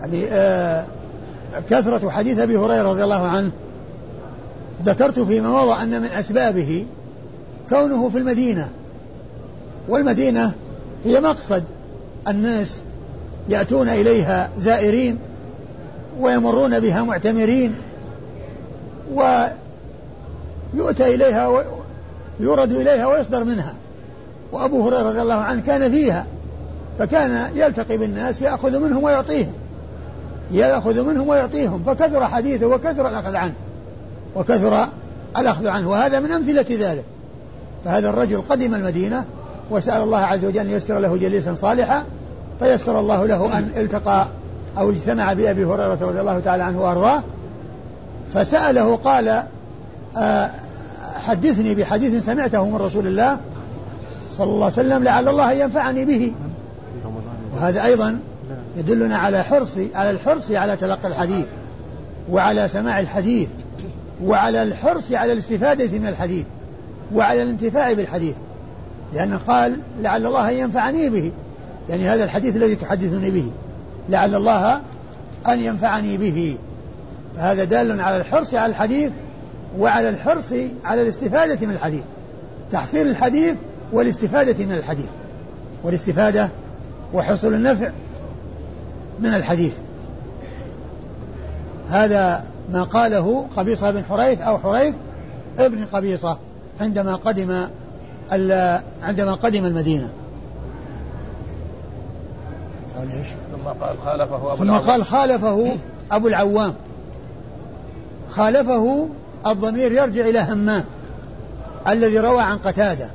[0.00, 0.84] يعني آه
[1.70, 3.50] كثرة حديث أبي هريرة رضي الله عنه
[4.84, 6.86] ذكرت فيما مضى أن من أسبابه
[7.68, 8.68] كونه في المدينة.
[9.88, 10.52] والمدينة
[11.04, 11.64] هي مقصد
[12.28, 12.82] الناس
[13.48, 15.18] يأتون إليها زائرين
[16.20, 17.74] ويمرون بها معتمرين.
[19.12, 21.64] ويؤتى إليها
[22.40, 23.74] ويورد إليها ويصدر منها.
[24.52, 26.26] وأبو هريرة رضي الله عنه كان فيها
[26.98, 29.52] فكان يلتقي بالناس يأخذ منهم ويعطيهم.
[30.50, 33.54] يأخذ منهم ويعطيهم فكثر حديثه وكثر الأخذ عنه
[34.36, 34.88] وكثر
[35.36, 37.04] الأخذ عنه وهذا من أمثلة ذلك.
[37.84, 39.24] فهذا الرجل قدم المدينة
[39.70, 42.04] وسأل الله عز وجل أن ييسر له جليسا صالحا
[42.58, 44.26] فيسر الله له أن التقى
[44.78, 47.22] أو اجتمع بأبي هريرة رضي الله تعالى عنه وأرضاه
[48.34, 49.42] فسأله قال
[50.16, 50.50] آه،
[51.14, 53.38] حدثني بحديث سمعته من رسول الله
[54.32, 56.32] صلى الله عليه وسلم لعل الله ينفعني به.
[57.54, 58.18] وهذا أيضا
[58.76, 61.46] يدلنا على حرصي على الحرص على تلقي الحديث
[62.30, 63.48] وعلى سماع الحديث
[64.24, 66.46] وعلى الحرص على الاستفادة من الحديث
[67.14, 68.34] وعلى الانتفاع بالحديث.
[69.12, 71.32] لأنه قال لعل الله ينفعني به.
[71.88, 73.50] يعني هذا الحديث الذي تحدثني به.
[74.08, 74.80] لعل الله
[75.48, 76.56] أن ينفعني به.
[77.36, 79.12] فهذا دال على الحرص على الحديث
[79.78, 80.52] وعلى الحرص
[80.84, 82.02] على الاستفادة من الحديث.
[82.72, 83.56] تحصيل الحديث
[83.92, 85.08] والاستفادة من الحديث.
[85.84, 86.48] والاستفادة
[87.14, 87.90] وحصول النفع
[89.20, 89.74] من الحديث.
[91.88, 94.94] هذا ما قاله قبيصة بن حريث أو حريث
[95.58, 96.38] ابن قبيصة
[96.80, 97.68] عندما قدم
[99.02, 100.10] عندما قدم المدينة.
[102.96, 104.82] قال إيش؟ ثم قال خالفه أبو ثم العوام.
[104.82, 105.76] قال خالفه
[106.10, 106.74] أبو العوام.
[108.36, 109.08] خالفه
[109.46, 110.84] الضمير يرجع إلى همام
[111.88, 113.10] الذي روى عن قتادة.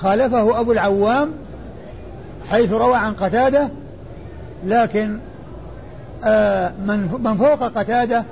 [0.00, 1.30] خالفه أبو العوام
[2.50, 3.68] حيث روى عن قتادة
[4.66, 5.18] لكن
[6.24, 8.24] آه من من فوق قتادة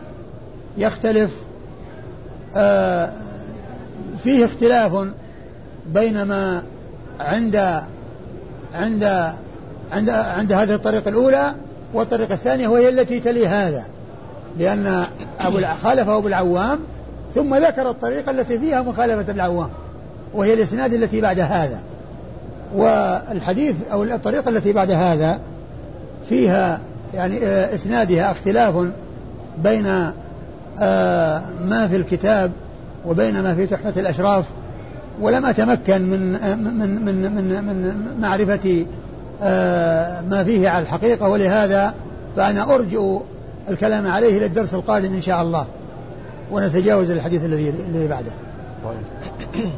[0.79, 1.31] يختلف
[2.57, 3.13] آه
[4.25, 5.09] فيه اختلاف
[5.87, 6.63] بين ما
[7.21, 7.57] عند
[8.75, 9.05] عند
[9.93, 11.55] عند عند هذه الطريقة الأولى
[11.95, 13.85] والطريقة الثانية وهي التي تلي هذا.
[14.59, 15.05] لأن
[15.41, 16.79] أبو خالفه أبو العوام
[17.35, 19.69] ثم ذكر الطريقة التي فيها مخالفة العوام
[20.35, 21.81] وهي الإسناد التي بعد هذا.
[22.75, 25.39] والحديث أو الطريقة التي بعد هذا
[26.29, 26.81] فيها
[27.15, 28.89] يعني آه، إسنادها اختلاف
[29.63, 29.87] بين
[30.81, 32.53] آه، ما في الكتاب
[33.07, 34.45] وبين ما في تحفة الأشراف
[35.21, 38.87] ولم أتمكن من آه، من من من, من معرفة
[40.31, 41.29] ما فيه على الحقيقة.
[41.29, 41.95] ولهذا
[42.37, 43.23] فأنا أرجو
[43.71, 45.67] الكلام عليه إلى الدرس القادم إن شاء الله
[46.51, 48.33] ونتجاوز الحديث الذي الذي بعده.
[48.85, 49.71] طيب.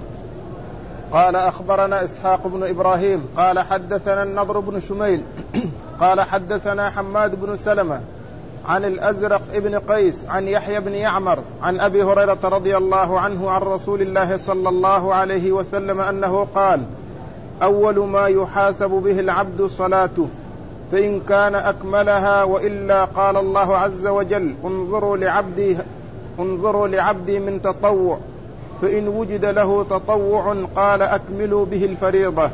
[1.13, 5.23] قال أخبرنا إسحاق بن إبراهيم قال حدثنا النضر بن شميل
[6.01, 8.01] قال حدثنا حماد بن سلمة
[8.67, 13.61] عن الأزرق ابن قيس عن يحيى بن يعمر عن أبي هريرة رضي الله عنه عن
[13.61, 16.83] رسول الله صلى الله عليه وسلم أنه قال
[17.63, 20.29] أول ما يحاسب به العبد صلاته
[20.93, 25.77] فإن كان أكملها وإلا قال الله عز وجل انظروا لعبدي
[26.39, 28.19] انظروا لعبدي من تطوع.
[28.83, 32.51] فإن وجد له تطوع قال أكملوا به الفريضة.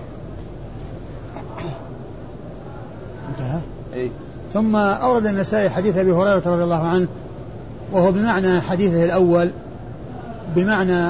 [3.28, 3.60] انتهى؟
[3.94, 4.08] إيه؟
[4.52, 7.08] ثم أورد النسائي حديث أبي هريرة رضي الله عنه
[7.92, 9.50] وهو بمعنى حديثه الأول
[10.56, 11.08] بمعنى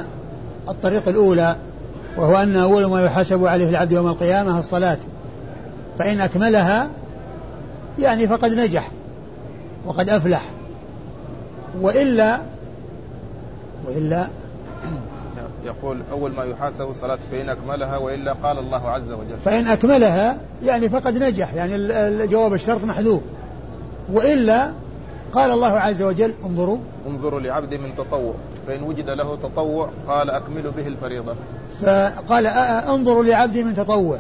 [0.69, 1.57] الطريق الأولى
[2.17, 4.99] وهو أن أول ما يحاسب عليه العبد يوم القيامة الصلاة.
[5.99, 6.89] فإن أكملها
[7.99, 8.91] يعني فقد نجح
[9.87, 10.43] وقد أفلح
[11.81, 12.43] وإلا
[13.87, 14.29] وإلا
[15.65, 19.37] يقول أول ما يحاسب الصلاة فإن أكملها وإلا قال الله عز وجل.
[19.45, 21.77] فإن أكملها يعني فقد نجح يعني
[22.27, 23.23] جواب الشرط محذوف.
[24.13, 24.71] وإلا
[25.33, 26.79] قال الله عز وجل انظروا.
[27.07, 28.35] انظروا لعبد من تطوع.
[28.67, 31.35] فإن وجد له تطوع قال أكملوا به الفريضة.
[31.83, 34.19] فقال انظروا لعبد من تطوع.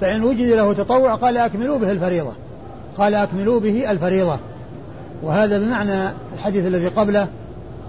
[0.00, 2.32] فإن وجد له تطوع قال أكملوا به الفريضة.
[3.00, 4.38] قال أكملوا به الفريضة.
[5.22, 7.28] وهذا بمعنى الحديث الذي قبله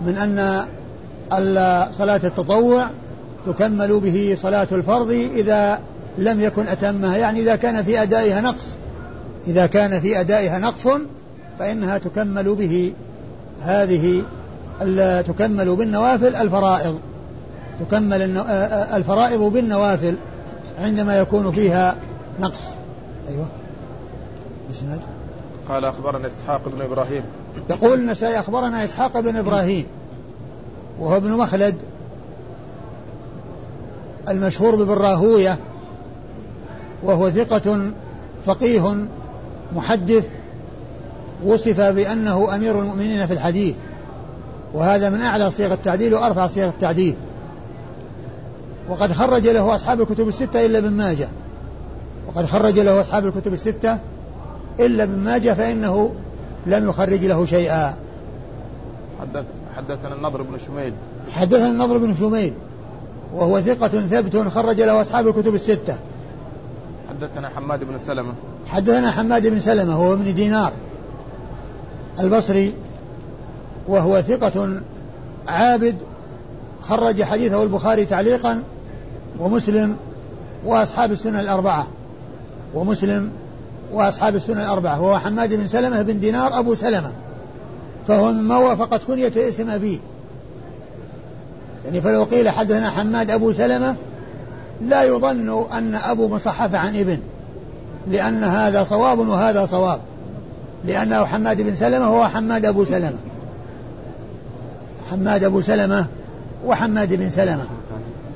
[0.05, 0.65] من أن
[1.91, 2.87] صلاة التطوع
[3.45, 5.79] تكمل به صلاة الفرض إذا
[6.17, 7.17] لم يكن أتمها.
[7.17, 8.67] يعني إذا كان في أدائها نقص.
[9.47, 10.87] إذا كان في أدائها نقص
[11.59, 12.93] فإنها تكمل به
[13.63, 14.23] هذه
[15.21, 16.99] تكمل بالنوافل الفرائض.
[17.79, 18.37] تكمل
[18.95, 20.15] الفرائض بالنوافل
[20.77, 21.95] عندما يكون فيها
[22.39, 22.63] نقص.
[23.29, 23.45] أيوه.
[25.69, 27.23] قال أخبرنا إسحاق بن إبراهيم.
[27.69, 29.85] يقول النسائي أخبرنا إسحاق بن إبراهيم
[30.99, 31.75] وهو ابن مخلد
[34.29, 35.57] المشهور ببراهوية
[37.03, 37.93] وهو ثقة
[38.45, 39.07] فقيه
[39.75, 40.27] محدث
[41.45, 43.75] وصف بأنه أمير المؤمنين في الحديث
[44.73, 47.15] وهذا من أعلى صيغ التعديل وأرفع صيغ التعديل.
[48.89, 51.27] وقد خرج له أصحاب الكتب الستة إلا ابن ماجه.
[52.27, 53.99] وقد خرج له أصحاب الكتب الستة
[54.79, 56.11] إلا ابن ماجه فإنه
[56.65, 57.93] لم يخرج له شيئا.
[59.21, 59.45] حدث
[59.77, 60.93] حدثنا النضر بن شميل.
[61.31, 62.53] حدثنا النضر بن شميل.
[63.33, 65.95] وهو ثقة ثبت خرج له أصحاب الكتب الستة.
[67.09, 68.33] حدثنا حماد بن سلمة.
[68.67, 70.71] حدثنا حماد بن سلمة وهو ابن دينار.
[72.19, 72.73] البصري
[73.87, 74.81] وهو ثقة
[75.47, 75.95] عابد
[76.81, 78.63] خرج حديثه البخاري تعليقا
[79.39, 79.95] ومسلم
[80.65, 81.87] وأصحاب السنة الأربعة.
[82.73, 83.31] ومسلم
[83.93, 87.11] وأصحاب السنة الأربعة وهو حماد بن سلمة بن دينار أبو سلمة.
[88.07, 89.99] فهو مما وافقت كنية اسم أبيه.
[91.85, 93.95] يعني فلو قيل حدثنا حماد أبو سلمة
[94.81, 97.17] لا يظن أن أبو مصحف عن ابن
[98.07, 99.99] لأن هذا صواب وهذا صواب.
[100.85, 103.17] لأنه حماد بن سلمة هو حماد أبو سلمة.
[105.09, 106.05] حماد أبو سلمة
[106.65, 107.65] وحماد بن سلمة.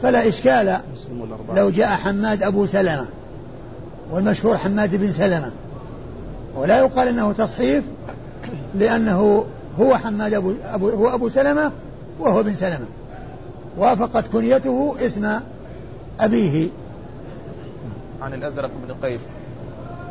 [0.01, 0.78] فلا إشكال
[1.56, 3.06] لو جاء حماد أبو سلمة.
[4.12, 5.51] والمشهور حماد بن سلمة.
[6.56, 7.84] ولا يقال أنه تصحيف
[8.76, 9.45] لأنه
[9.80, 11.72] هو حماد أبو, أبو هو أبو سلمة
[12.20, 12.86] وهو بن سلمة.
[13.78, 15.39] وافقت كنيته اسم
[16.20, 16.70] أبيه.
[18.22, 19.22] عن الأزرق بن قيس.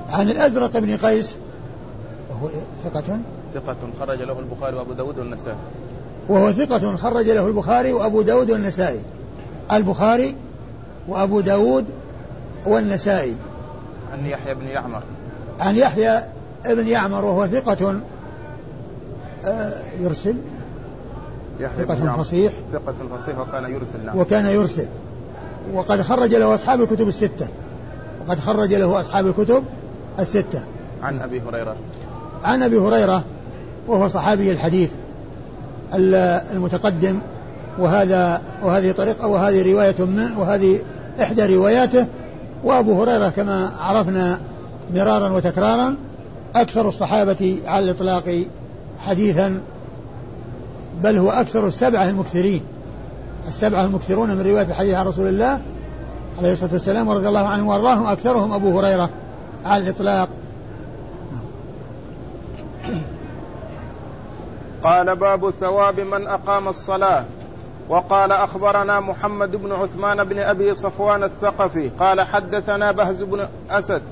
[0.08, 1.34] عن الأزرق بن قيس.
[2.30, 2.48] وهو
[2.84, 3.18] ثقة؟
[3.54, 5.56] ثقة خرج له البخاري وأبو داود والنسائي.
[6.28, 9.00] وهو ثقة خرج له البخاري وأبو داود والنسائي.
[9.72, 10.36] البخاري
[11.08, 11.84] وأبو داود
[12.66, 13.36] والنسائي.
[14.12, 15.02] عن يحيى بن يعمر.
[15.60, 16.24] عن يحيى
[16.66, 18.00] بن يعمر وهو ثقة
[19.44, 20.36] آه، يرسل.
[21.78, 22.52] ثقة فصيح.
[22.72, 24.18] ثقة فصيح وكان يرسل نعم.
[24.18, 24.86] وكان يرسل.
[25.72, 27.48] وقد خرج له أصحاب الكتب الستة.
[28.26, 29.64] وقد خرج له أصحاب الكتب
[30.18, 30.64] الستة.
[31.02, 31.76] عن أبي هريرة.
[32.44, 33.24] عن أبي هريرة
[33.86, 34.90] وهو صحابي الحديث
[35.94, 37.18] المتقدم.
[37.78, 40.80] وهذا وهذه طريقة وهذه رواية من وهذه
[41.20, 42.06] إحدى رواياته
[42.64, 44.40] وأبو هريرة كما عرفنا
[44.94, 45.96] مرارا وتكرارا
[46.56, 48.44] أكثر الصحابة على الإطلاق
[48.98, 49.62] حديثا
[51.02, 52.60] بل هو أكثر السبعة المكثرين.
[53.48, 55.60] السبعة المكثرون من رواية الحديث عن رسول الله
[56.38, 59.10] عليه الصلاة والسلام ورضي الله عنه وأرضاهم أكثرهم أبو هريرة
[59.64, 60.28] على الإطلاق.
[64.84, 67.24] قال باب ثواب من أقام الصلاة.
[67.88, 74.02] وقال أخبرنا محمد بن عثمان بن أبي صفوان الثقفي قال حدثنا بهز بن أسد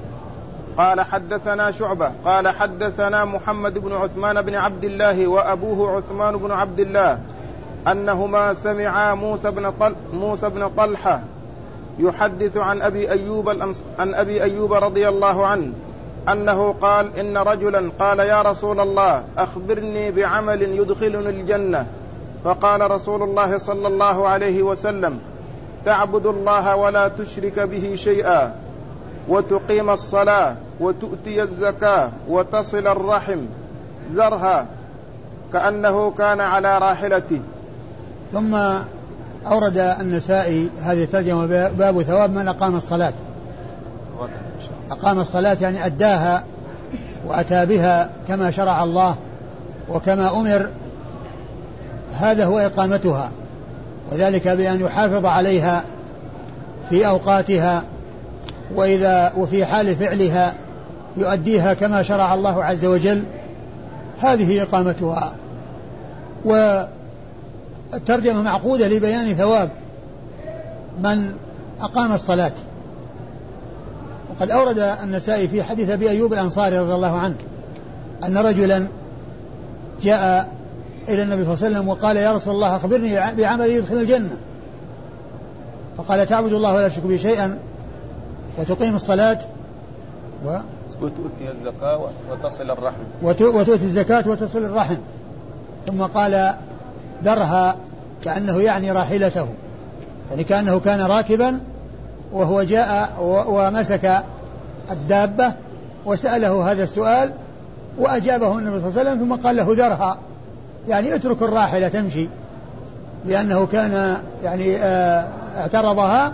[0.78, 6.80] قال حدثنا شعبة قال حدثنا محمد بن عثمان بن عبد الله وأبوه عثمان بن عبد
[6.80, 7.18] الله
[7.88, 11.20] أنهما سمعا موسى بن طل موسى بن طلحة
[11.98, 13.48] يحدث عن أبي أيوب
[13.98, 15.72] عن أبي أيوب رضي الله عنه
[16.28, 21.86] أنه قال إن رجلا قال يا رسول الله أخبرني بعمل يدخلني الجنة.
[22.44, 25.18] فقال رسول الله صلى الله عليه وسلم
[25.84, 28.54] تعبد الله ولا تشرك به شيئا
[29.28, 33.38] وتقيم الصلاة وتؤتي الزكاة وتصل الرحم
[34.14, 34.66] ذرها
[35.52, 37.40] كأنه كان على راحلته.
[38.32, 38.54] ثم
[39.46, 43.12] أورد النسائي هذه الترجمة باب ثواب من أقام الصلاة.
[44.90, 46.44] أقام الصلاة يعني أداها
[47.26, 49.16] وأتى بها كما شرع الله
[49.88, 50.68] وكما أمر
[52.14, 53.30] هذا هو إقامتها
[54.12, 55.84] وذلك بأن يحافظ عليها
[56.90, 57.82] في أوقاتها
[58.74, 60.54] وإذا وفي حال فعلها
[61.16, 63.22] يؤديها كما شرع الله عز وجل.
[64.20, 65.34] هذه إقامتها.
[66.44, 69.70] والترجمة معقودة لبيان ثواب
[71.02, 71.32] من
[71.80, 72.52] أقام الصلاة.
[74.30, 77.36] وقد أورد النسائي في حديث أبي أيوب الأنصاري رضي الله عنه
[78.24, 78.86] أن رجلا
[80.02, 80.48] جاء
[81.08, 84.36] إلى النبي صلى الله عليه وسلم وقال يا رسول الله أخبرني بعمل يدخل الجنة.
[85.98, 87.58] فقال تعبد الله ولا تشرك به شيئا
[88.58, 89.38] وتقيم الصلاة
[90.46, 90.56] و
[91.02, 93.02] وتؤتي الزكاة وتصل الرحم.
[93.22, 94.96] وتؤتي الزكاة وتصل الرحم.
[95.86, 96.54] ثم قال
[97.22, 97.76] درها
[98.24, 99.46] كأنه يعني راحلته.
[100.30, 101.60] يعني كأنه كان راكبا
[102.32, 103.16] وهو جاء
[103.48, 104.22] ومسك
[104.90, 105.52] الدابة
[106.06, 107.32] وسأله هذا السؤال
[107.98, 110.18] وأجابه النبي صلى الله عليه وسلم ثم قال له ذرها
[110.88, 112.28] يعني اترك الراحلة تمشي
[113.26, 116.32] لأنه كان يعني آه، اعترضها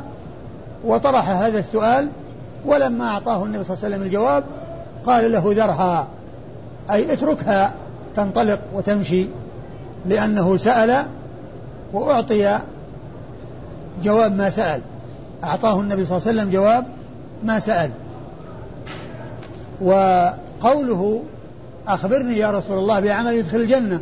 [0.85, 2.09] وطرح هذا السؤال
[2.67, 4.45] ولما أعطاه النبي صلى الله عليه وسلم الجواب
[5.05, 6.09] قال له ذرها
[6.91, 7.73] أي اتركها
[8.17, 9.27] تنطلق وتمشي
[10.07, 11.07] لأنه سأل
[11.93, 12.59] وأعطي
[14.03, 14.81] جواب ما سأل.
[15.45, 16.85] أعطاه النبي صلى الله عليه وسلم جواب
[17.45, 17.91] ما سأل.
[19.81, 21.23] وقوله
[21.89, 24.01] أخبرني يا رسول الله بعمل يدخل الجنة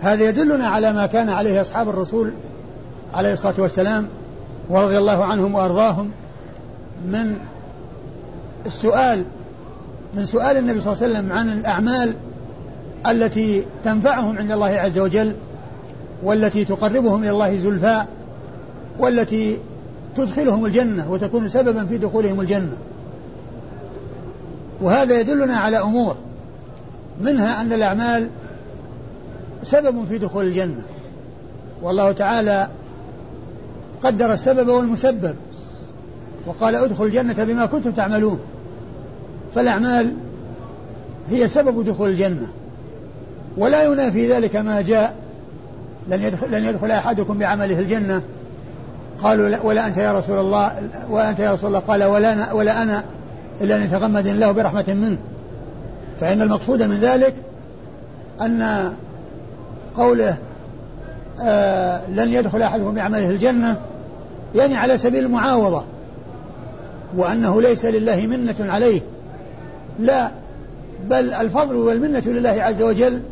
[0.00, 2.32] هذا يدلنا على ما كان عليه أصحاب الرسول
[3.14, 4.08] عليه الصلاة والسلام
[4.68, 6.10] ورضي الله عنهم وأرضاهم
[7.06, 7.38] من
[8.66, 9.24] السؤال
[10.14, 12.14] من سؤال النبي صلى الله عليه وسلم عن الأعمال
[13.06, 15.34] التي تنفعهم عند الله عز وجل
[16.22, 18.06] والتي تقربهم إلى الله زلفاء
[18.98, 19.58] والتي
[20.16, 22.76] تدخلهم الجنة وتكون سببا في دخولهم الجنة.
[24.80, 26.16] وهذا يدلنا على أمور
[27.20, 28.28] منها أن الأعمال
[29.64, 30.82] سبب في دخول الجنة.
[31.82, 32.68] والله تعالى
[34.02, 35.34] قدر السبب والمسبب
[36.46, 38.38] وقال ادخل الجنة بما كنتم تعملون.
[39.54, 40.14] فالأعمال
[41.30, 42.46] هي سبب دخول الجنة
[43.56, 45.14] ولا ينافي ذلك ما جاء
[46.08, 48.22] لن يدخل, لن يدخل أحدكم بعمله الجنة.
[49.22, 50.72] قالوا ولا أنت يا رسول الله
[51.10, 51.78] ولا أنت يا رسول الله.
[51.78, 53.04] قال ولا أنا, ولا أنا
[53.60, 55.18] إلا أن يتغمد الله برحمة منه.
[56.20, 57.34] فإن المقصود من ذلك
[58.40, 58.92] أن
[59.96, 60.38] قوله
[61.40, 63.76] آه لن يدخل أحدكم بعمله الجنة
[64.54, 65.84] يعني على سبيل المعاوضة
[67.16, 69.00] وأنه ليس لله منة عليه.
[69.98, 70.30] لا
[71.08, 73.22] بل الفضل والمنة لله عز وجل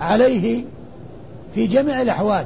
[0.00, 0.64] عليه
[1.54, 2.44] في جميع الأحوال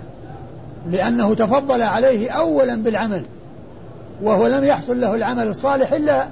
[0.91, 3.23] لأنه تفضل عليه أولا بالعمل
[4.23, 6.29] وهو لم يحصل له العمل الصالح إلا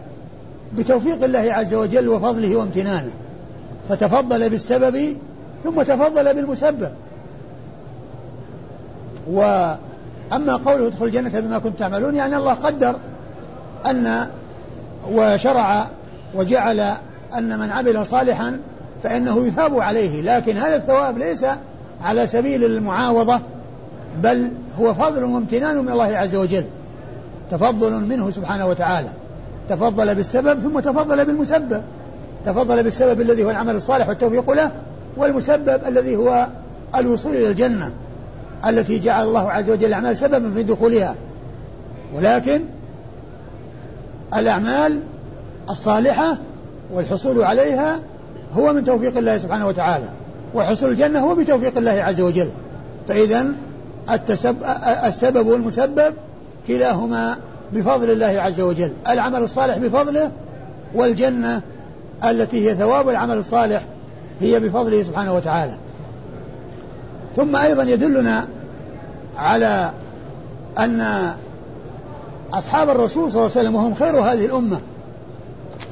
[0.78, 3.10] بتوفيق الله عز وجل وفضله وامتنانه.
[3.88, 5.16] فتفضل بالسبب
[5.64, 6.90] ثم تفضل بالمسبب.
[9.30, 12.96] وأما قوله ادخل الجنة بما كنتم تعملون يعني الله قدر
[13.86, 14.26] أن
[15.12, 15.86] وشرع
[16.34, 16.80] وجعل
[17.34, 18.60] أن من عمل صالحا
[19.02, 21.44] فإنه يثاب عليه لكن هذا الثواب ليس
[22.04, 23.40] على سبيل المعاوضة
[24.22, 26.64] بل هو فضل وامتنان من الله عز وجل
[27.50, 29.08] تفضل منه سبحانه وتعالى.
[29.68, 31.82] تفضل بالسبب ثم تفضل بالمسبب.
[32.46, 34.70] تفضل بالسبب الذي هو العمل الصالح والتوفيق له
[35.20, 36.46] والمسبب الذي هو
[36.96, 37.92] الوصول إلى الجنة
[38.66, 41.14] التي جعل الله عز وجل الأعمال سببا في دخولها.
[42.14, 42.60] ولكن
[44.36, 45.00] الأعمال
[45.70, 46.38] الصالحة
[46.92, 47.98] والحصول عليها
[48.56, 50.08] هو من توفيق الله سبحانه وتعالى
[50.54, 52.48] وحصول الجنة هو بتوفيق الله عز وجل.
[53.08, 53.46] فإذا
[55.06, 56.14] السبب والمسبب
[56.68, 57.36] كلاهما
[57.72, 60.30] بفضل الله عز وجل العمل الصالح بفضله
[60.94, 61.62] والجنة
[62.24, 63.86] التي هي ثواب العمل الصالح
[64.40, 65.72] هي بفضله سبحانه وتعالى.
[67.36, 68.48] ثم أيضا يدلنا
[69.36, 69.90] على
[70.78, 71.32] أن
[72.52, 74.80] أصحاب الرسول صلى الله عليه وسلم وهم خير هذه الأمة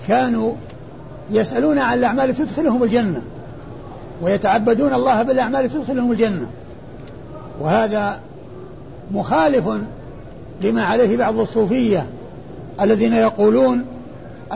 [0.08, 0.52] كانوا
[1.30, 3.22] يسألون عن الأعمال تدخلهم الجنة
[4.22, 6.50] ويتعبدون الله بالأعمال تدخلهم الجنة.
[7.60, 8.20] وهذا
[9.10, 9.68] مخالف
[10.60, 12.06] لما عليه بعض الصوفية
[12.80, 13.84] الذين يقولون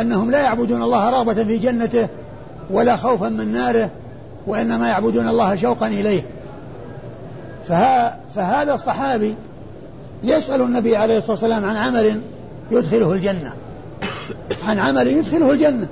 [0.01, 2.09] أنهم لا يعبدون الله رغبة في جنته
[2.71, 3.91] ولا خوفا من ناره
[4.47, 6.23] وإنما يعبدون الله شوقا إليه.
[7.65, 9.35] فها فهذا الصحابي
[10.23, 12.21] يسأل النبي عليه الصلاة والسلام عن عمل
[12.71, 13.53] يدخله الجنة.
[14.63, 15.87] عن عمل يدخله الجنة.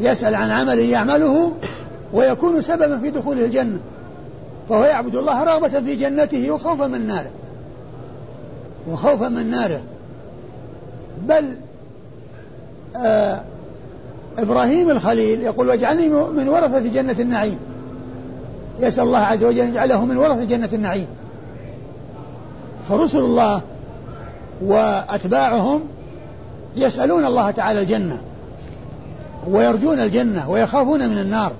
[0.00, 1.52] يسأل عن عمل يعمله
[2.12, 3.78] ويكون سببا في دخوله الجنة.
[4.68, 7.30] فهو يعبد الله رغبة في جنته وخوفا من ناره.
[8.88, 9.82] وخوفا من ناره.
[11.22, 11.54] بل
[12.96, 13.40] آه
[14.38, 17.58] إبراهيم الخليل يقول واجعلني من ورثة جنة النعيم.
[18.80, 21.06] يسأل الله عز وجل أن يجعله من ورثة جنة النعيم.
[22.88, 23.60] فرسل الله
[24.62, 25.80] وأتباعهم
[26.76, 28.20] يسألون الله تعالى الجنة
[29.50, 31.52] ويرجون الجنة ويخافون من النار.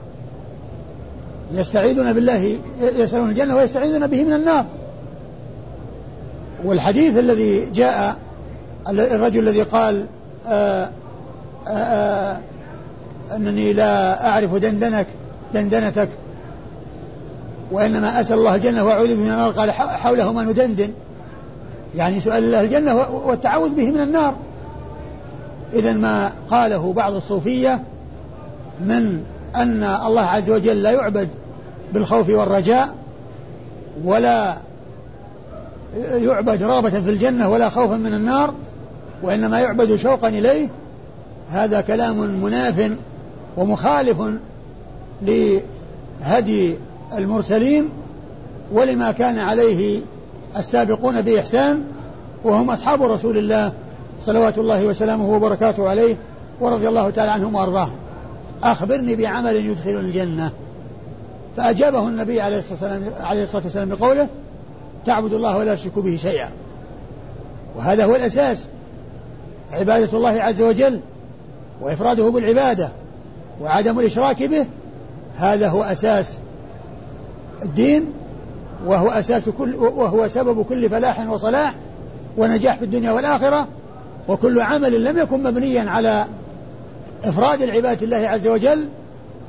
[1.53, 2.59] يستعيذون بالله
[2.97, 4.65] يسألون الجنة ويستعيذون به من النار.
[6.65, 8.17] والحديث الذي جاء
[8.89, 10.07] الرجل الذي قال
[10.47, 10.91] آآ
[11.69, 12.41] آآ
[13.37, 15.07] أنني لا أعرف دندنك
[15.55, 16.09] دندنتك.
[17.73, 19.51] وإنما أسأل الله الجنة وأعوذ به من النار.
[19.51, 20.91] قال حوله ما ندندن.
[21.95, 24.35] يعني سؤال الله الجنة والتعوذ به من النار.
[25.73, 27.83] إذا ما قاله بعض الصوفية
[28.81, 29.23] من
[29.57, 31.29] أن الله عز وجل لا يعبد
[31.93, 32.95] بالخوف والرجاء
[34.05, 34.57] ولا
[35.97, 38.55] يعبد رغبة في الجنة ولا خوفا من النار
[39.23, 40.69] وإنما يعبد شوقا إليه.
[41.51, 42.91] هذا كلام مناف
[43.57, 44.17] ومخالف
[45.23, 46.77] لهدي
[47.19, 47.89] المرسلين
[48.73, 50.01] ولما كان عليه
[50.57, 51.85] السابقون بإحسان
[52.45, 53.73] وهم أصحاب رسول الله
[54.21, 56.17] صلوات الله وسلامه وبركاته عليه
[56.61, 57.97] ورضي الله تعالى عنهم وأرضاهم
[58.63, 60.51] أخبرني بعمل يدخل الجنة.
[61.57, 64.29] فأجابه النبي عليه الصلاة والسلام, عليه الصلاة والسلام بقوله
[65.05, 66.49] تعبد الله ولا تشرك به شيئا.
[67.77, 68.67] وهذا هو الأساس.
[69.71, 71.01] عبادة الله عز وجل
[71.81, 72.89] وإفراده بالعبادة.
[73.61, 74.67] وعدم الإشراك به
[75.37, 76.39] هذا هو أساس
[77.63, 78.13] الدين
[78.87, 81.75] وهو أساس كل وهو سبب كل فلاح وصلاح
[82.37, 83.69] ونجاح في الدنيا والآخرة
[84.29, 86.27] وكل عمل لم يكن مبنيا على
[87.25, 88.89] إفراد العباد الله عز وجل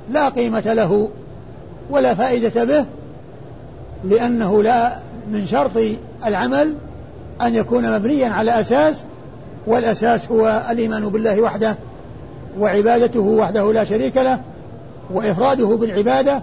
[0.10, 1.10] لا قيمة له
[1.90, 2.86] ولا فائدة به
[4.04, 5.00] لأنه لا
[5.32, 5.72] من شرط
[6.26, 6.76] العمل
[7.42, 9.04] أن يكون مبنيا على أساس
[9.68, 11.76] والأساس هو الإيمان بالله وحده.
[12.60, 14.40] وعبادته وحده لا شريك له
[15.14, 16.42] وإفراده بالعبادة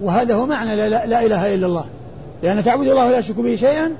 [0.00, 1.84] وهذا هو معنى لا, لا إله إلا الله.
[2.42, 3.92] لأن تعبد الله ولا تشرك به شيئا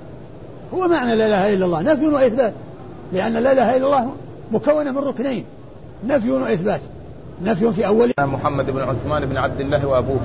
[0.74, 1.82] هو معنى لا إله إلا الله.
[1.82, 2.52] نفي وإثبات.
[3.12, 4.10] لأن لا إله إلا الله
[4.52, 5.44] مكونة من ركنين.
[6.06, 6.80] نفي وإثبات.
[7.42, 10.20] نفي في أول محمد بن عثمان بن عبد الله وأبوه.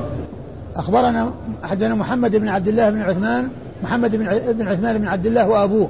[0.76, 1.34] أخبرنا
[1.64, 3.50] حدثنا محمد بن عبد الله بن عثمان
[3.84, 5.90] محمد بن بن عثمان بن عبد الله وأبوه.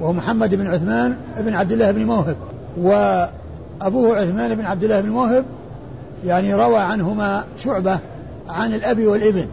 [0.00, 2.36] وهو محمد بن عثمان بن عبد الله بن موهب.
[3.80, 5.44] وأبوه عثمان بن عبد الله بن موهب
[6.24, 7.98] يعني روى عنهما شعبة
[8.48, 9.46] عن الأب والابن.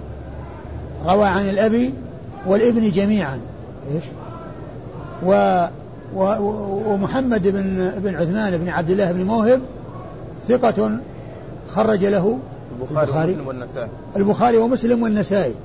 [1.06, 1.92] روى عن الأب
[2.48, 3.40] والابن جميعا.
[3.94, 4.04] إيش؟
[5.26, 5.66] و
[6.88, 9.62] ومحمد بن بن عثمان بن عبد الله بن موهب
[10.48, 11.00] ثقة
[11.68, 12.40] خرج له.
[12.92, 13.90] البخاري, ومسلم والنسائي.
[14.16, 15.56] البخاري ومسلم والنسائي.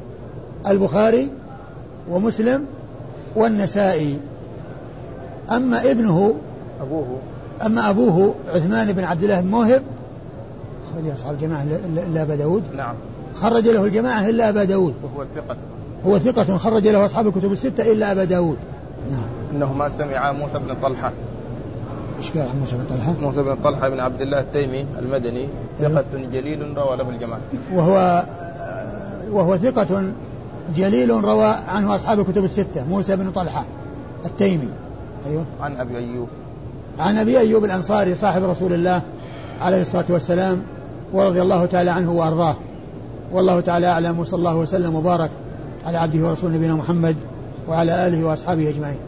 [0.66, 1.30] البخاري
[2.10, 2.66] ومسلم
[3.36, 4.18] والنسائي.
[5.50, 6.34] أما ابنه
[6.80, 7.18] أبوه.
[7.66, 9.82] أما أبوه عثمان بن عبد الله بن موهب
[10.94, 12.62] خرج أصحاب الجماعة إلا أبا داود.
[12.76, 12.94] نعم.
[13.34, 14.94] خرج له الجماعة إلا أبا داود.
[15.02, 15.56] وهو ثقة.
[16.06, 18.58] هو ثقة خرج له أصحاب الكتب الستة إلا أبا داود.
[19.10, 19.22] نعم.
[19.52, 21.12] إنه ما سمع موسى بن طلحة.
[22.18, 25.48] إيش قال عن موسى بن طلحة؟ موسى بن طلحة بن عبد الله التيمي المدني
[25.80, 25.94] أيوه.
[25.94, 27.40] ثقة جليل روى له الجماعة.
[27.74, 28.24] وهو
[29.30, 30.12] وهو ثقة
[30.76, 33.66] جليل روى عنه أصحاب الكتب الستة موسى بن طلحة
[34.24, 34.68] التيمي.
[35.26, 35.44] أيوه.
[35.60, 36.28] عن أبي أيوب.
[36.98, 39.02] عن أبي أيوب الأنصاري صاحب رسول الله
[39.60, 40.62] عليه الصلاة والسلام
[41.12, 42.56] ورضي الله تعالى عنه وأرضاه.
[43.32, 45.30] والله تعالى أعلم وصلى الله وسلم وبارك
[45.86, 47.16] على عبده ورسوله نبينا محمد
[47.68, 48.98] وعلى آله وأصحابه أجمعين.